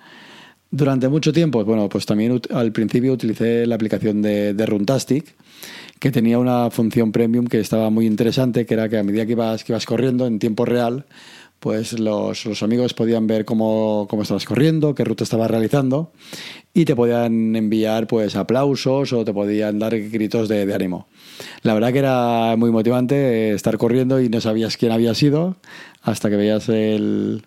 Durante 0.70 1.08
mucho 1.08 1.32
tiempo, 1.32 1.64
bueno, 1.64 1.88
pues 1.88 2.06
también 2.06 2.40
al 2.50 2.70
principio 2.70 3.14
utilicé 3.14 3.66
la 3.66 3.74
aplicación 3.74 4.22
de, 4.22 4.54
de 4.54 4.66
Runtastic, 4.66 5.34
que 5.98 6.12
tenía 6.12 6.38
una 6.38 6.70
función 6.70 7.10
premium 7.10 7.46
que 7.46 7.58
estaba 7.58 7.90
muy 7.90 8.06
interesante, 8.06 8.66
que 8.66 8.74
era 8.74 8.88
que 8.88 8.98
a 8.98 9.02
medida 9.02 9.26
que 9.26 9.32
ibas, 9.32 9.64
que 9.64 9.72
ibas 9.72 9.84
corriendo 9.84 10.26
en 10.26 10.38
tiempo 10.38 10.64
real, 10.64 11.06
pues 11.60 11.98
los, 11.98 12.46
los, 12.46 12.62
amigos 12.62 12.94
podían 12.94 13.26
ver 13.26 13.44
cómo, 13.44 14.06
cómo, 14.08 14.22
estabas 14.22 14.44
corriendo, 14.44 14.94
qué 14.94 15.04
ruta 15.04 15.24
estabas 15.24 15.50
realizando 15.50 16.12
y 16.72 16.84
te 16.84 16.94
podían 16.94 17.56
enviar 17.56 18.06
pues 18.06 18.36
aplausos 18.36 19.12
o 19.12 19.24
te 19.24 19.32
podían 19.32 19.78
dar 19.78 19.98
gritos 19.98 20.48
de, 20.48 20.72
ánimo. 20.72 21.08
La 21.62 21.74
verdad 21.74 21.92
que 21.92 21.98
era 21.98 22.54
muy 22.56 22.70
motivante 22.70 23.52
estar 23.52 23.76
corriendo 23.78 24.20
y 24.20 24.28
no 24.28 24.40
sabías 24.40 24.76
quién 24.76 24.92
había 24.92 25.14
sido 25.14 25.56
hasta 26.02 26.30
que 26.30 26.36
veías 26.36 26.68
el, 26.68 27.44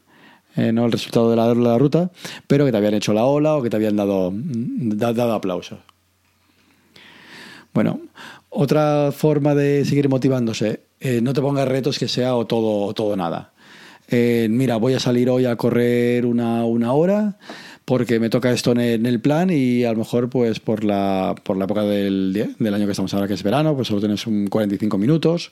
eh, 0.57 0.73
¿no? 0.73 0.85
el 0.85 0.91
resultado 0.91 1.29
de 1.29 1.37
la, 1.37 1.53
la, 1.53 1.77
ruta, 1.77 2.11
pero 2.47 2.65
que 2.65 2.71
te 2.71 2.77
habían 2.77 2.95
hecho 2.95 3.13
la 3.13 3.25
ola 3.25 3.55
o 3.55 3.63
que 3.63 3.69
te 3.69 3.77
habían 3.77 3.95
dado, 3.95 4.33
dado 4.33 5.33
aplausos. 5.33 5.79
Bueno, 7.73 8.01
otra 8.49 9.13
forma 9.13 9.55
de 9.55 9.85
seguir 9.85 10.09
motivándose, 10.09 10.81
eh, 10.99 11.21
no 11.21 11.31
te 11.31 11.39
pongas 11.39 11.67
retos 11.67 11.97
que 11.97 12.09
sea 12.09 12.35
o 12.35 12.45
todo 12.45 12.85
o 12.85 12.93
todo 12.93 13.15
nada. 13.15 13.53
Eh, 14.13 14.47
mira, 14.51 14.75
voy 14.75 14.93
a 14.93 14.99
salir 14.99 15.29
hoy 15.29 15.45
a 15.45 15.55
correr 15.55 16.25
una, 16.25 16.65
una 16.65 16.91
hora 16.91 17.37
porque 17.85 18.19
me 18.19 18.29
toca 18.29 18.51
esto 18.51 18.73
en 18.73 19.05
el 19.05 19.21
plan 19.21 19.49
y 19.49 19.85
a 19.85 19.91
lo 19.91 19.99
mejor 19.99 20.29
pues 20.29 20.59
por 20.59 20.83
la, 20.83 21.33
por 21.43 21.57
la 21.57 21.65
época 21.65 21.83
del, 21.83 22.53
del 22.59 22.73
año 22.73 22.85
que 22.85 22.91
estamos 22.91 23.13
ahora, 23.13 23.27
que 23.27 23.33
es 23.33 23.43
verano, 23.43 23.73
pues 23.75 23.87
solo 23.87 24.01
tienes 24.01 24.27
un 24.27 24.47
45 24.47 24.97
minutos 24.97 25.51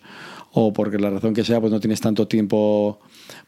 o 0.51 0.73
porque 0.73 0.97
la 0.99 1.09
razón 1.09 1.33
que 1.33 1.43
sea 1.43 1.59
pues 1.61 1.71
no 1.71 1.79
tienes 1.79 2.01
tanto 2.01 2.27
tiempo 2.27 2.99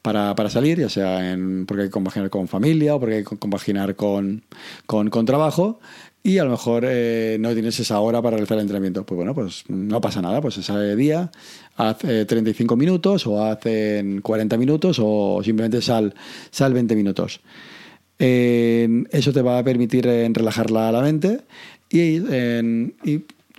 para, 0.01 0.33
para 0.35 0.49
salir, 0.49 0.79
ya 0.79 0.89
sea 0.89 1.31
en, 1.31 1.65
porque 1.65 1.83
hay 1.83 1.87
que 1.89 1.93
compaginar 1.93 2.29
con 2.29 2.47
familia 2.47 2.95
o 2.95 2.99
porque 2.99 3.15
hay 3.15 3.23
que 3.23 3.37
compaginar 3.37 3.95
con, 3.95 4.43
con, 4.85 5.09
con 5.09 5.25
trabajo 5.25 5.79
y 6.23 6.37
a 6.37 6.43
lo 6.43 6.51
mejor 6.51 6.83
eh, 6.87 7.37
no 7.39 7.53
tienes 7.53 7.79
esa 7.79 7.99
hora 7.99 8.21
para 8.21 8.37
realizar 8.37 8.57
el 8.57 8.61
entrenamiento. 8.61 9.05
Pues 9.05 9.15
bueno, 9.15 9.33
pues 9.33 9.63
no 9.69 9.99
pasa 10.01 10.21
nada, 10.21 10.41
pues 10.41 10.57
ese 10.57 10.95
día 10.95 11.31
haz 11.77 11.97
35 11.97 12.75
minutos 12.75 13.25
o 13.25 13.43
haz 13.43 13.59
40 14.21 14.57
minutos 14.57 14.97
o 15.01 15.41
simplemente 15.43 15.81
sal, 15.81 16.13
sal 16.51 16.73
20 16.73 16.95
minutos. 16.95 17.41
eso 18.19 19.33
te 19.33 19.41
va 19.41 19.57
a 19.57 19.63
permitir 19.63 20.05
relajar 20.05 20.69
la, 20.69 21.01
mente 21.01 21.41
y 21.89 22.19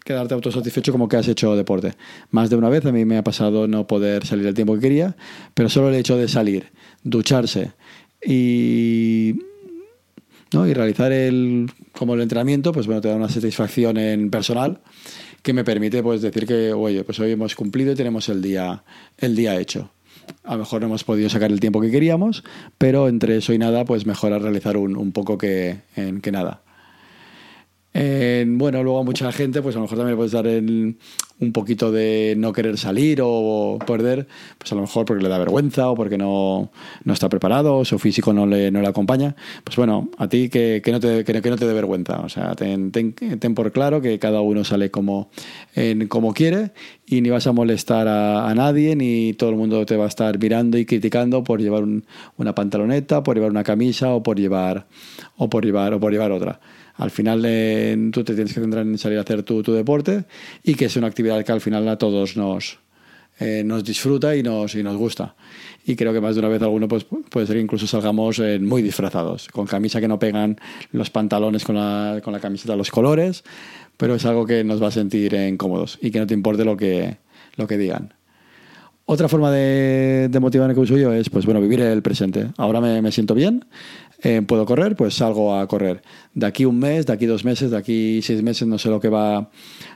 quedarte 0.05 0.35
autosatisfecho 0.35 0.93
como 0.93 1.09
que 1.09 1.17
has 1.17 1.29
hecho 1.29 1.57
deporte. 1.57 1.95
Más 2.31 2.51
de 2.51 2.57
una 2.57 2.69
vez 2.69 2.85
a 2.87 2.93
mí 2.93 3.05
me 3.05 3.17
ha 3.17 3.25
pasado 3.25 3.67
no 3.67 3.87
poder 3.87 4.27
salir 4.27 4.47
el 4.47 4.55
tiempo 4.55 4.75
que 4.75 4.81
quería, 4.81 5.17
pero 5.55 5.69
solo 5.69 5.89
el 5.89 5.97
hecho 5.97 6.17
de 6.17 6.29
salir, 6.29 6.67
ducharse 7.03 7.73
y 8.25 9.35
¿no? 10.55 10.67
y 10.67 10.75
realizar 10.75 11.13
el, 11.13 11.71
como 11.93 12.15
el 12.15 12.21
entrenamiento, 12.21 12.73
pues 12.73 12.87
bueno, 12.87 13.01
te 13.01 13.09
da 13.09 13.17
una 13.17 13.29
satisfacción 13.29 13.97
en 13.97 14.31
personal 14.31 14.81
que 15.43 15.53
me 15.53 15.65
permite 15.65 16.03
pues 16.03 16.23
decir 16.23 16.47
que, 16.47 16.73
oye, 16.73 17.05
pues 17.05 17.19
hoy 17.21 17.33
hemos 17.33 17.55
cumplido 17.55 17.93
y 17.93 17.97
tenemos 17.97 18.29
el 18.29 18.41
día, 18.43 18.85
el 19.19 19.35
día 19.35 19.59
hecho. 19.59 19.91
A 20.45 20.53
lo 20.53 20.61
mejor 20.61 20.81
no 20.81 20.87
hemos 20.87 21.03
podido 21.05 21.29
sacar 21.29 21.51
el 21.51 21.59
tiempo 21.59 21.81
que 21.81 21.91
queríamos, 21.91 22.45
pero 22.79 23.09
entre 23.09 23.37
eso 23.39 23.53
y 23.53 23.59
nada, 23.59 23.85
pues 23.85 24.07
mejor 24.07 24.41
realizar 24.41 24.77
un, 24.77 24.97
un 24.97 25.13
poco 25.13 25.37
que, 25.37 25.79
que 26.23 26.33
nada. 26.33 26.63
Eh, 27.95 28.45
bueno, 28.49 28.83
luego 28.83 29.01
a 29.01 29.05
mucha 29.05 29.31
gente, 29.33 29.61
pues 29.61 29.77
a 29.77 29.79
lo 29.79 29.83
mejor 29.83 29.99
también 29.99 30.17
puedes 30.17 30.33
dar 30.33 30.47
el, 30.47 30.97
un 31.41 31.53
poquito 31.53 31.93
de 31.93 32.35
no 32.39 32.53
querer 32.53 32.79
salir 32.79 33.21
o 33.23 33.79
perder, 33.87 34.27
pues 34.59 34.73
a 34.73 34.75
lo 34.75 34.83
mejor 34.83 35.05
porque 35.05 35.23
le 35.23 35.29
da 35.29 35.39
vergüenza 35.39 35.91
o 35.91 35.95
porque 35.95 36.17
no, 36.17 36.71
no 37.05 37.13
está 37.13 37.29
preparado 37.29 37.79
o 37.79 37.85
su 37.85 37.99
físico 37.99 38.33
no 38.33 38.47
le, 38.47 38.71
no 38.71 38.81
le 38.81 38.89
acompaña. 38.89 39.35
Pues 39.65 39.77
bueno, 39.77 40.09
a 40.19 40.29
ti 40.29 40.49
que, 40.49 40.81
que 40.85 40.93
no, 40.93 41.01
te, 41.01 41.25
que, 41.25 41.51
no 41.51 41.57
te 41.57 41.67
dé 41.67 41.75
vergüenza. 41.75 42.21
O 42.21 42.29
sea, 42.29 42.55
ten, 42.55 42.93
ten, 42.93 43.13
ten, 43.13 43.55
por 43.55 43.73
claro 43.73 44.01
que 44.01 44.19
cada 44.19 44.41
uno 44.41 44.65
sale 44.65 44.91
como, 44.91 45.31
en, 45.75 46.09
como 46.09 46.33
quiere 46.33 46.73
y 47.13 47.21
ni 47.21 47.29
vas 47.29 47.47
a 47.47 47.53
molestar 47.53 48.09
a, 48.09 48.49
a, 48.49 48.55
nadie 48.55 48.97
ni 48.97 49.35
todo 49.35 49.51
el 49.51 49.57
mundo 49.57 49.85
te 49.85 49.99
va 49.99 50.05
a 50.05 50.09
estar 50.09 50.39
mirando 50.39 50.79
y 50.79 50.87
criticando 50.87 51.45
por 51.45 51.61
llevar 51.61 51.83
un, 51.83 52.07
una 52.39 52.55
pantaloneta, 52.55 53.23
por 53.23 53.37
llevar 53.37 53.51
una 53.51 53.63
camisa 53.63 54.15
o 54.15 54.23
por 54.23 54.39
llevar, 54.39 54.87
o 55.37 55.51
por 55.51 55.63
llevar, 55.63 55.93
o 55.93 56.01
por 56.01 56.11
llevar 56.11 56.33
otra. 56.33 56.59
Al 56.95 57.11
final 57.11 57.43
eh, 57.45 58.11
tú 58.13 58.25
te 58.25 58.35
tienes 58.35 58.55
que 58.55 58.61
centrar 58.61 58.87
en 58.87 58.97
salir 58.97 59.19
a 59.19 59.23
hacer 59.23 59.43
tu, 59.43 59.63
tu, 59.63 59.75
deporte 59.75 60.25
y 60.63 60.75
que 60.75 60.87
es 60.87 60.97
una 60.97 61.07
actividad 61.07 61.45
que 61.45 61.53
al 61.53 61.61
final 61.61 61.87
a 61.89 61.99
todos 61.99 62.39
nos, 62.39 62.79
eh, 63.39 63.63
nos 63.65 63.85
disfruta 63.85 64.37
y 64.37 64.43
nos, 64.43 64.75
y 64.75 64.83
nos 64.83 64.97
gusta. 64.97 65.35
Y 65.85 65.97
creo 65.97 66.13
que 66.13 66.21
más 66.21 66.35
de 66.35 66.41
una 66.41 66.49
vez 66.49 66.63
alguno 66.63 66.87
pues, 66.89 67.05
puede 67.05 67.47
ser 67.47 67.57
que 67.57 67.63
incluso 67.63 67.87
salgamos 67.87 68.39
eh, 68.39 68.59
muy 68.59 68.83
disfrazados, 68.83 69.49
con 69.49 69.67
camisa 69.67 70.01
que 70.01 70.09
no 70.09 70.19
pegan 70.19 70.59
los 70.93 71.11
pantalones 71.11 71.65
con 71.65 71.77
la, 71.77 72.21
con 72.23 72.33
la 72.33 72.41
camiseta 72.41 72.77
los 72.77 72.91
colores, 72.91 73.43
pero 73.97 74.15
es 74.15 74.25
algo 74.27 74.47
que 74.47 74.65
nos 74.65 74.83
va 74.83 74.89
a 74.89 74.93
sentir 74.93 75.35
incómodos 75.35 75.99
y 76.01 76.11
que 76.11 76.19
no 76.19 76.27
te 76.27 76.35
importe 76.35 76.65
lo 76.65 76.77
que, 76.77 77.17
lo 77.57 77.67
que 77.67 77.79
digan. 77.79 78.15
Otra 79.13 79.29
forma 79.29 79.51
de, 79.51 80.29
de 80.31 80.41
motivar 80.41 80.73
que 80.73 80.81
uso 80.81 80.97
yo 80.97 81.13
es, 81.13 81.29
pues 81.29 81.45
bueno, 81.45 81.61
vivir 81.61 81.81
el 81.81 82.01
presente. 82.01 82.47
Ahora 82.57 82.81
me, 82.81 83.03
me 83.03 83.13
siento 83.13 83.35
bien, 83.35 83.67
eh, 84.23 84.41
puedo 84.41 84.65
correr, 84.65 84.97
pues 84.97 85.13
salgo 85.13 85.55
a 85.55 85.69
correr. 85.69 86.01
De 86.33 86.47
aquí 86.47 86.65
un 86.65 86.79
mes, 86.79 87.05
de 87.05 87.13
aquí 87.13 87.27
dos 87.27 87.45
meses, 87.45 87.71
de 87.71 87.77
aquí 87.77 88.23
seis 88.23 88.43
meses 88.43 88.67
no 88.67 88.79
sé 88.79 88.89
lo 88.89 89.01
que 89.01 89.11
va, 89.11 89.51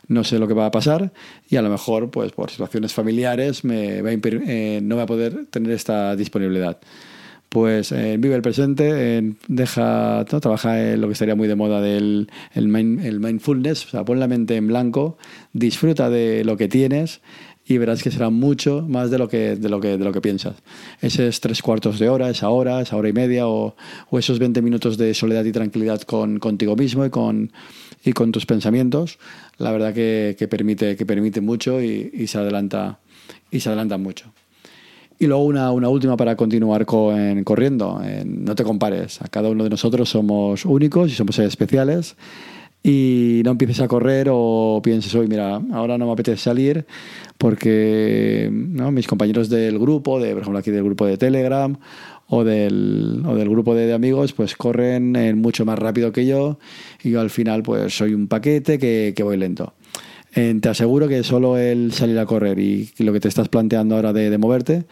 no 0.06 0.22
sé 0.22 0.38
lo 0.38 0.46
que 0.46 0.52
va 0.52 0.66
a 0.66 0.70
pasar 0.70 1.14
y 1.48 1.56
a 1.56 1.62
lo 1.62 1.70
mejor, 1.70 2.10
pues 2.10 2.32
por 2.32 2.50
situaciones 2.50 2.92
familiares, 2.92 3.64
me 3.64 4.02
va 4.02 4.10
a 4.10 4.12
eh, 4.12 4.80
no 4.82 4.96
voy 4.96 5.04
a 5.04 5.06
poder 5.06 5.46
tener 5.46 5.72
esta 5.72 6.14
disponibilidad. 6.14 6.78
Pues 7.48 7.92
eh, 7.92 8.16
vive 8.18 8.34
el 8.34 8.42
presente, 8.42 9.34
deja, 9.48 10.26
¿no? 10.30 10.40
trabaja 10.40 10.92
en 10.92 11.00
lo 11.00 11.06
que 11.06 11.14
estaría 11.14 11.36
muy 11.36 11.48
de 11.48 11.54
moda 11.54 11.80
del 11.80 12.28
el, 12.52 12.76
el 13.02 13.20
mindfulness, 13.20 13.86
o 13.86 13.88
sea, 13.88 14.04
pon 14.04 14.20
la 14.20 14.28
mente 14.28 14.56
en 14.56 14.66
blanco, 14.66 15.16
disfruta 15.54 16.10
de 16.10 16.44
lo 16.44 16.58
que 16.58 16.68
tienes 16.68 17.22
y 17.68 17.78
verás 17.78 18.02
que 18.02 18.10
será 18.10 18.30
mucho 18.30 18.84
más 18.88 19.10
de 19.10 19.18
lo 19.18 19.28
que, 19.28 19.56
de 19.56 19.68
lo 19.68 19.80
que, 19.80 19.98
de 19.98 20.04
lo 20.04 20.12
que 20.12 20.20
piensas. 20.20 20.54
Esos 21.00 21.40
tres 21.40 21.62
cuartos 21.62 21.98
de 21.98 22.08
hora, 22.08 22.30
esa 22.30 22.48
hora, 22.48 22.80
esa 22.80 22.96
hora 22.96 23.08
y 23.08 23.12
media 23.12 23.48
o, 23.48 23.74
esos 24.12 24.38
20 24.38 24.62
minutos 24.62 24.96
de 24.96 25.12
soledad 25.14 25.44
y 25.44 25.52
tranquilidad 25.52 26.02
con, 26.02 26.38
contigo 26.38 26.76
mismo 26.76 27.04
y 27.04 27.10
con, 27.10 27.52
y 28.04 28.12
con 28.12 28.30
tus 28.30 28.46
pensamientos, 28.46 29.18
la 29.58 29.72
verdad 29.72 29.92
que, 29.92 30.36
que 30.38 30.46
permite, 30.46 30.96
que 30.96 31.04
permite 31.04 31.40
mucho 31.40 31.82
y, 31.82 32.26
se 32.28 32.38
adelanta, 32.38 33.00
y 33.50 33.60
se 33.60 33.68
adelanta 33.68 33.98
mucho. 33.98 34.32
Y 35.18 35.26
luego 35.26 35.44
una, 35.44 35.72
una 35.72 35.88
última 35.88 36.16
para 36.16 36.36
continuar 36.36 36.86
con, 36.86 37.42
corriendo. 37.42 38.00
no 38.26 38.54
te 38.54 38.62
compares. 38.64 39.22
A 39.22 39.28
cada 39.28 39.48
uno 39.48 39.64
de 39.64 39.70
nosotros 39.70 40.10
somos 40.10 40.64
únicos 40.66 41.10
y 41.10 41.14
somos 41.14 41.38
especiales 41.38 42.16
y 42.82 43.42
no 43.44 43.50
empieces 43.52 43.80
a 43.80 43.88
correr 43.88 44.28
o 44.30 44.80
pienses, 44.82 45.14
hoy 45.14 45.26
mira, 45.26 45.60
ahora 45.72 45.98
no 45.98 46.06
me 46.06 46.12
apetece 46.12 46.36
salir 46.36 46.86
porque 47.38 48.48
mis 48.50 49.06
compañeros 49.06 49.48
del 49.48 49.78
grupo, 49.78 50.20
de, 50.20 50.32
por 50.32 50.42
ejemplo 50.42 50.58
aquí 50.58 50.70
del 50.70 50.84
grupo 50.84 51.04
de 51.04 51.18
Telegram 51.18 51.76
o 52.28 52.44
del, 52.44 53.22
o 53.26 53.34
del 53.34 53.48
grupo 53.48 53.74
de, 53.74 53.92
amigos, 53.92 54.32
pues 54.32 54.56
corren 54.56 55.16
eh, 55.16 55.34
mucho 55.34 55.64
más 55.64 55.78
rápido 55.78 56.12
que 56.12 56.26
yo 56.26 56.58
y 57.02 57.10
yo 57.10 57.20
al 57.20 57.30
final 57.30 57.62
pues 57.62 57.96
soy 57.96 58.14
un 58.14 58.28
paquete 58.28 58.78
que, 58.78 59.14
voy 59.22 59.36
lento. 59.36 59.74
Eh, 60.34 60.54
te 60.60 60.68
aseguro 60.68 61.08
que 61.08 61.24
solo 61.24 61.56
el 61.56 61.92
salir 61.92 62.18
a 62.18 62.26
correr 62.26 62.58
y 62.58 62.90
lo 62.98 63.12
que 63.12 63.20
te 63.20 63.28
estás 63.28 63.48
planteando 63.48 63.96
ahora 63.96 64.12
de, 64.12 64.36
moverte, 64.38 64.84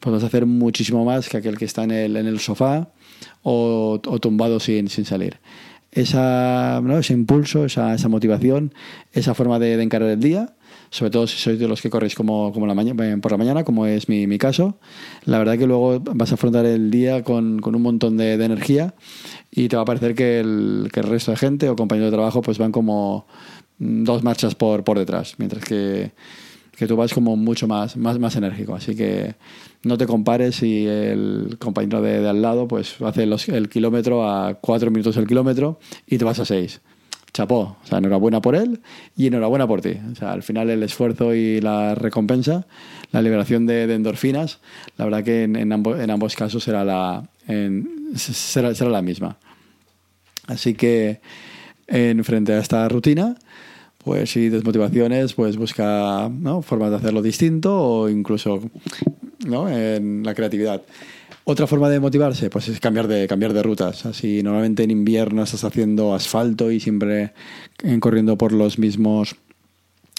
pues 0.00 0.12
vas 0.12 0.22
a 0.22 0.26
hacer 0.26 0.46
muchísimo 0.46 1.04
más 1.04 1.28
que 1.28 1.38
aquel 1.38 1.58
que 1.58 1.64
está 1.64 1.84
en 1.84 1.90
el, 1.90 2.16
en 2.16 2.26
el 2.26 2.38
sofá 2.38 2.88
o, 3.42 4.00
tumbado 4.20 4.60
sin 4.60 4.88
salir 4.88 5.38
esa, 5.92 6.80
¿no? 6.82 6.98
ese 6.98 7.12
impulso, 7.12 7.66
esa, 7.66 7.94
esa, 7.94 8.08
motivación, 8.08 8.74
esa 9.12 9.34
forma 9.34 9.58
de, 9.58 9.76
de, 9.76 9.82
encarar 9.82 10.08
el 10.08 10.20
día, 10.20 10.54
sobre 10.90 11.10
todo 11.10 11.26
si 11.26 11.36
sois 11.36 11.58
de 11.58 11.68
los 11.68 11.82
que 11.82 11.90
corréis 11.90 12.14
como, 12.14 12.52
como 12.52 12.66
la 12.66 12.74
mañana, 12.74 13.20
por 13.20 13.30
la 13.30 13.38
mañana, 13.38 13.64
como 13.64 13.86
es 13.86 14.08
mi, 14.08 14.26
mi, 14.26 14.38
caso. 14.38 14.78
La 15.24 15.38
verdad 15.38 15.58
que 15.58 15.66
luego 15.66 16.00
vas 16.00 16.32
a 16.32 16.34
afrontar 16.34 16.64
el 16.64 16.90
día 16.90 17.22
con, 17.22 17.60
con 17.60 17.74
un 17.74 17.82
montón 17.82 18.16
de, 18.16 18.38
de, 18.38 18.44
energía 18.44 18.94
y 19.50 19.68
te 19.68 19.76
va 19.76 19.82
a 19.82 19.84
parecer 19.84 20.14
que 20.14 20.40
el, 20.40 20.88
que 20.92 21.02
resto 21.02 21.30
de 21.30 21.36
gente 21.36 21.68
o 21.68 21.76
compañeros 21.76 22.10
de 22.10 22.16
trabajo 22.16 22.40
pues 22.40 22.58
van 22.58 22.72
como 22.72 23.26
dos 23.78 24.22
marchas 24.22 24.54
por, 24.54 24.84
por 24.84 24.98
detrás, 24.98 25.34
mientras 25.38 25.64
que, 25.64 26.12
que 26.76 26.86
tú 26.86 26.96
vas 26.96 27.12
como 27.12 27.36
mucho 27.36 27.68
más, 27.68 27.96
más, 27.96 28.18
más 28.18 28.34
enérgico. 28.36 28.74
Así 28.74 28.96
que 28.96 29.34
no 29.82 29.98
te 29.98 30.06
compares 30.06 30.56
si 30.56 30.86
el 30.86 31.56
compañero 31.58 32.00
de, 32.02 32.28
al 32.28 32.42
lado 32.42 32.68
pues 32.68 33.00
hace 33.02 33.24
el 33.24 33.68
kilómetro 33.68 34.28
a 34.28 34.54
cuatro 34.54 34.90
minutos 34.90 35.16
el 35.16 35.26
kilómetro 35.26 35.78
y 36.06 36.18
te 36.18 36.24
vas 36.24 36.38
a 36.38 36.44
seis. 36.44 36.80
Chapó, 37.34 37.78
o 37.82 37.86
sea, 37.86 37.96
enhorabuena 37.96 38.42
por 38.42 38.54
él 38.54 38.80
y 39.16 39.26
enhorabuena 39.26 39.66
por 39.66 39.80
ti. 39.80 39.94
O 40.12 40.14
sea, 40.14 40.32
al 40.32 40.42
final 40.42 40.68
el 40.68 40.82
esfuerzo 40.82 41.34
y 41.34 41.62
la 41.62 41.94
recompensa, 41.94 42.66
la 43.10 43.22
liberación 43.22 43.66
de, 43.66 43.84
endorfinas, 43.84 44.60
la 44.98 45.06
verdad 45.06 45.24
que 45.24 45.44
en, 45.44 45.72
ambos, 45.72 45.98
en 45.98 46.10
ambos 46.10 46.36
casos 46.36 46.62
será 46.62 46.84
la, 46.84 47.26
será, 48.16 48.74
será 48.74 48.90
la 48.90 49.00
misma. 49.00 49.38
Así 50.46 50.74
que 50.74 51.20
en 51.86 52.22
frente 52.24 52.52
a 52.52 52.58
esta 52.58 52.88
rutina, 52.88 53.36
pues 54.04 54.30
si 54.30 54.48
desmotivaciones, 54.48 55.34
pues 55.34 55.56
busca 55.56 56.30
formas 56.62 56.90
de 56.90 56.96
hacerlo 56.96 57.22
distinto 57.22 57.76
o 57.78 58.08
incluso 58.08 58.60
¿no? 59.46 59.68
en 59.68 60.24
la 60.24 60.34
creatividad. 60.34 60.82
Otra 61.44 61.66
forma 61.66 61.88
de 61.88 61.98
motivarse, 61.98 62.50
pues 62.50 62.68
es 62.68 62.78
cambiar 62.78 63.08
de, 63.08 63.26
cambiar 63.26 63.52
de 63.52 63.62
rutas. 63.62 64.06
Así 64.06 64.42
normalmente 64.42 64.84
en 64.84 64.90
invierno 64.90 65.42
estás 65.42 65.64
haciendo 65.64 66.14
asfalto 66.14 66.70
y 66.70 66.78
siempre 66.78 67.32
eh, 67.82 67.98
corriendo 68.00 68.38
por 68.38 68.52
los 68.52 68.78
mismos 68.78 69.36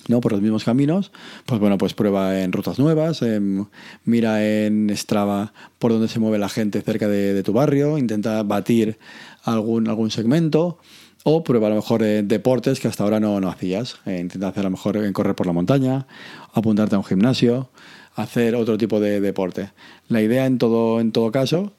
¿no? 0.10 0.20
por 0.20 0.34
los 0.34 0.42
mismos 0.42 0.66
caminos, 0.66 1.14
pues 1.46 1.62
bueno, 1.62 1.78
pues 1.78 1.94
prueba 1.94 2.42
en 2.42 2.52
rutas 2.52 2.78
nuevas, 2.78 3.22
em, 3.22 3.66
mira 4.04 4.46
en 4.46 4.90
Strava 4.98 5.54
por 5.80 5.94
dónde 5.94 6.10
se 6.10 6.20
mueve 6.20 6.38
la 6.40 6.50
gente 6.50 6.82
cerca 6.82 7.08
de, 7.08 7.34
de 7.34 7.42
tu 7.42 7.54
barrio, 7.54 7.98
intenta 7.98 8.44
batir 8.44 8.98
algún, 9.44 9.88
algún 9.88 10.12
segmento 10.12 10.80
o 11.24 11.44
prueba 11.44 11.68
a 11.68 11.70
lo 11.70 11.78
mejor 11.78 12.04
eh, 12.04 12.22
deportes 12.24 12.80
que 12.80 12.88
hasta 12.88 13.04
ahora 13.04 13.20
no, 13.20 13.40
no 13.40 13.50
hacías. 13.50 13.98
Eh, 14.06 14.20
intenta 14.20 14.50
hacer 14.50 14.62
a 14.62 14.64
lo 14.66 14.72
mejor 14.72 14.98
en 14.98 15.14
correr 15.14 15.36
por 15.36 15.48
la 15.48 15.54
montaña, 15.54 16.06
apuntarte 16.54 16.96
a 16.96 17.00
un 17.00 17.06
gimnasio, 17.06 17.70
hacer 18.16 18.56
otro 18.56 18.78
tipo 18.78 19.00
de 19.00 19.22
deporte. 19.22 19.72
La 20.10 20.22
idea 20.22 20.46
en 20.46 20.58
todo, 20.58 21.00
en 21.00 21.12
todo 21.12 21.32
caso 21.32 21.74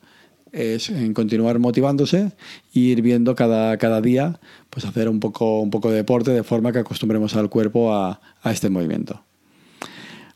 es 0.52 0.88
en 0.88 1.14
continuar 1.14 1.58
motivándose 1.58 2.30
e 2.74 2.78
ir 2.78 3.02
viendo 3.02 3.34
cada, 3.34 3.76
cada 3.76 4.00
día, 4.00 4.38
pues 4.70 4.84
hacer 4.86 5.08
un 5.08 5.18
poco, 5.20 5.60
un 5.60 5.70
poco 5.70 5.90
de 5.90 5.96
deporte 5.96 6.30
de 6.30 6.44
forma 6.44 6.72
que 6.72 6.78
acostumbremos 6.78 7.34
al 7.34 7.50
cuerpo 7.50 7.92
a, 7.92 8.20
a 8.40 8.52
este 8.52 8.70
movimiento. 8.70 9.20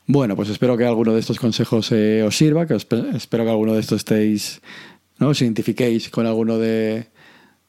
Bueno, 0.07 0.37
pues 0.37 0.49
espero 0.49 0.77
que 0.77 0.85
alguno 0.87 1.13
de 1.13 1.21
estos 1.21 1.39
consejos 1.39 1.93
eh, 1.93 2.23
os 2.27 2.37
sirva, 2.37 2.67
que 2.67 2.75
os- 2.75 2.87
espero 3.15 3.45
que 3.45 3.51
alguno 3.51 3.75
de 3.75 3.81
estos 3.81 3.99
estéis, 3.99 4.61
¿no? 5.19 5.29
os 5.29 5.41
identifiquéis 5.43 6.09
con 6.09 6.27
alguno 6.27 6.59
de, 6.59 7.09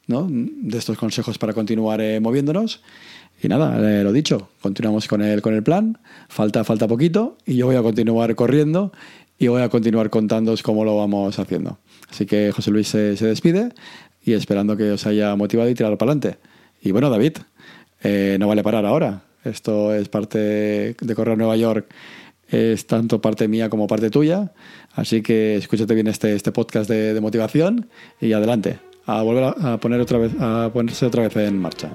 ¿no? 0.09 0.27
de 0.29 0.77
estos 0.77 0.97
consejos 0.97 1.37
para 1.37 1.53
continuar 1.53 2.01
eh, 2.01 2.19
moviéndonos. 2.19 2.81
Y 3.41 3.47
nada, 3.47 3.77
eh, 3.79 4.03
lo 4.03 4.11
dicho, 4.11 4.49
continuamos 4.59 5.07
con 5.07 5.21
el, 5.21 5.41
con 5.41 5.53
el 5.53 5.63
plan, 5.63 5.97
falta, 6.27 6.65
falta 6.65 6.87
poquito 6.87 7.37
y 7.45 7.55
yo 7.55 7.67
voy 7.67 7.77
a 7.77 7.81
continuar 7.81 8.35
corriendo 8.35 8.91
y 9.37 9.47
voy 9.47 9.61
a 9.61 9.69
continuar 9.69 10.09
contándoos 10.09 10.63
cómo 10.63 10.83
lo 10.83 10.97
vamos 10.97 11.39
haciendo. 11.39 11.77
Así 12.09 12.25
que 12.25 12.51
José 12.51 12.71
Luis 12.71 12.87
se, 12.87 13.15
se 13.15 13.27
despide 13.27 13.69
y 14.25 14.33
esperando 14.33 14.75
que 14.75 14.91
os 14.91 15.05
haya 15.05 15.35
motivado 15.35 15.69
y 15.69 15.75
tirado 15.75 15.97
para 15.97 16.11
adelante. 16.11 16.39
Y 16.81 16.91
bueno, 16.91 17.09
David, 17.09 17.37
eh, 18.03 18.37
no 18.39 18.47
vale 18.47 18.63
parar 18.63 18.85
ahora. 18.85 19.21
Esto 19.45 19.93
es 19.93 20.09
parte 20.09 20.95
de 20.99 21.15
Correr 21.15 21.37
Nueva 21.37 21.55
York, 21.55 21.87
es 22.49 22.87
tanto 22.87 23.21
parte 23.21 23.47
mía 23.47 23.69
como 23.69 23.87
parte 23.87 24.09
tuya. 24.09 24.51
Así 24.93 25.21
que 25.21 25.55
escúchate 25.55 25.93
bien 25.93 26.07
este, 26.07 26.33
este 26.33 26.51
podcast 26.51 26.89
de 26.89 27.21
motivación 27.21 27.87
y 28.19 28.33
adelante, 28.33 28.79
a 29.09 29.23
volver 29.23 29.43
a, 29.43 29.77
poner 29.77 29.99
otra 29.99 30.19
vez, 30.19 30.31
a 30.39 30.69
ponerse 30.71 31.05
otra 31.05 31.23
vez 31.23 31.35
en 31.35 31.59
marcha. 31.59 31.89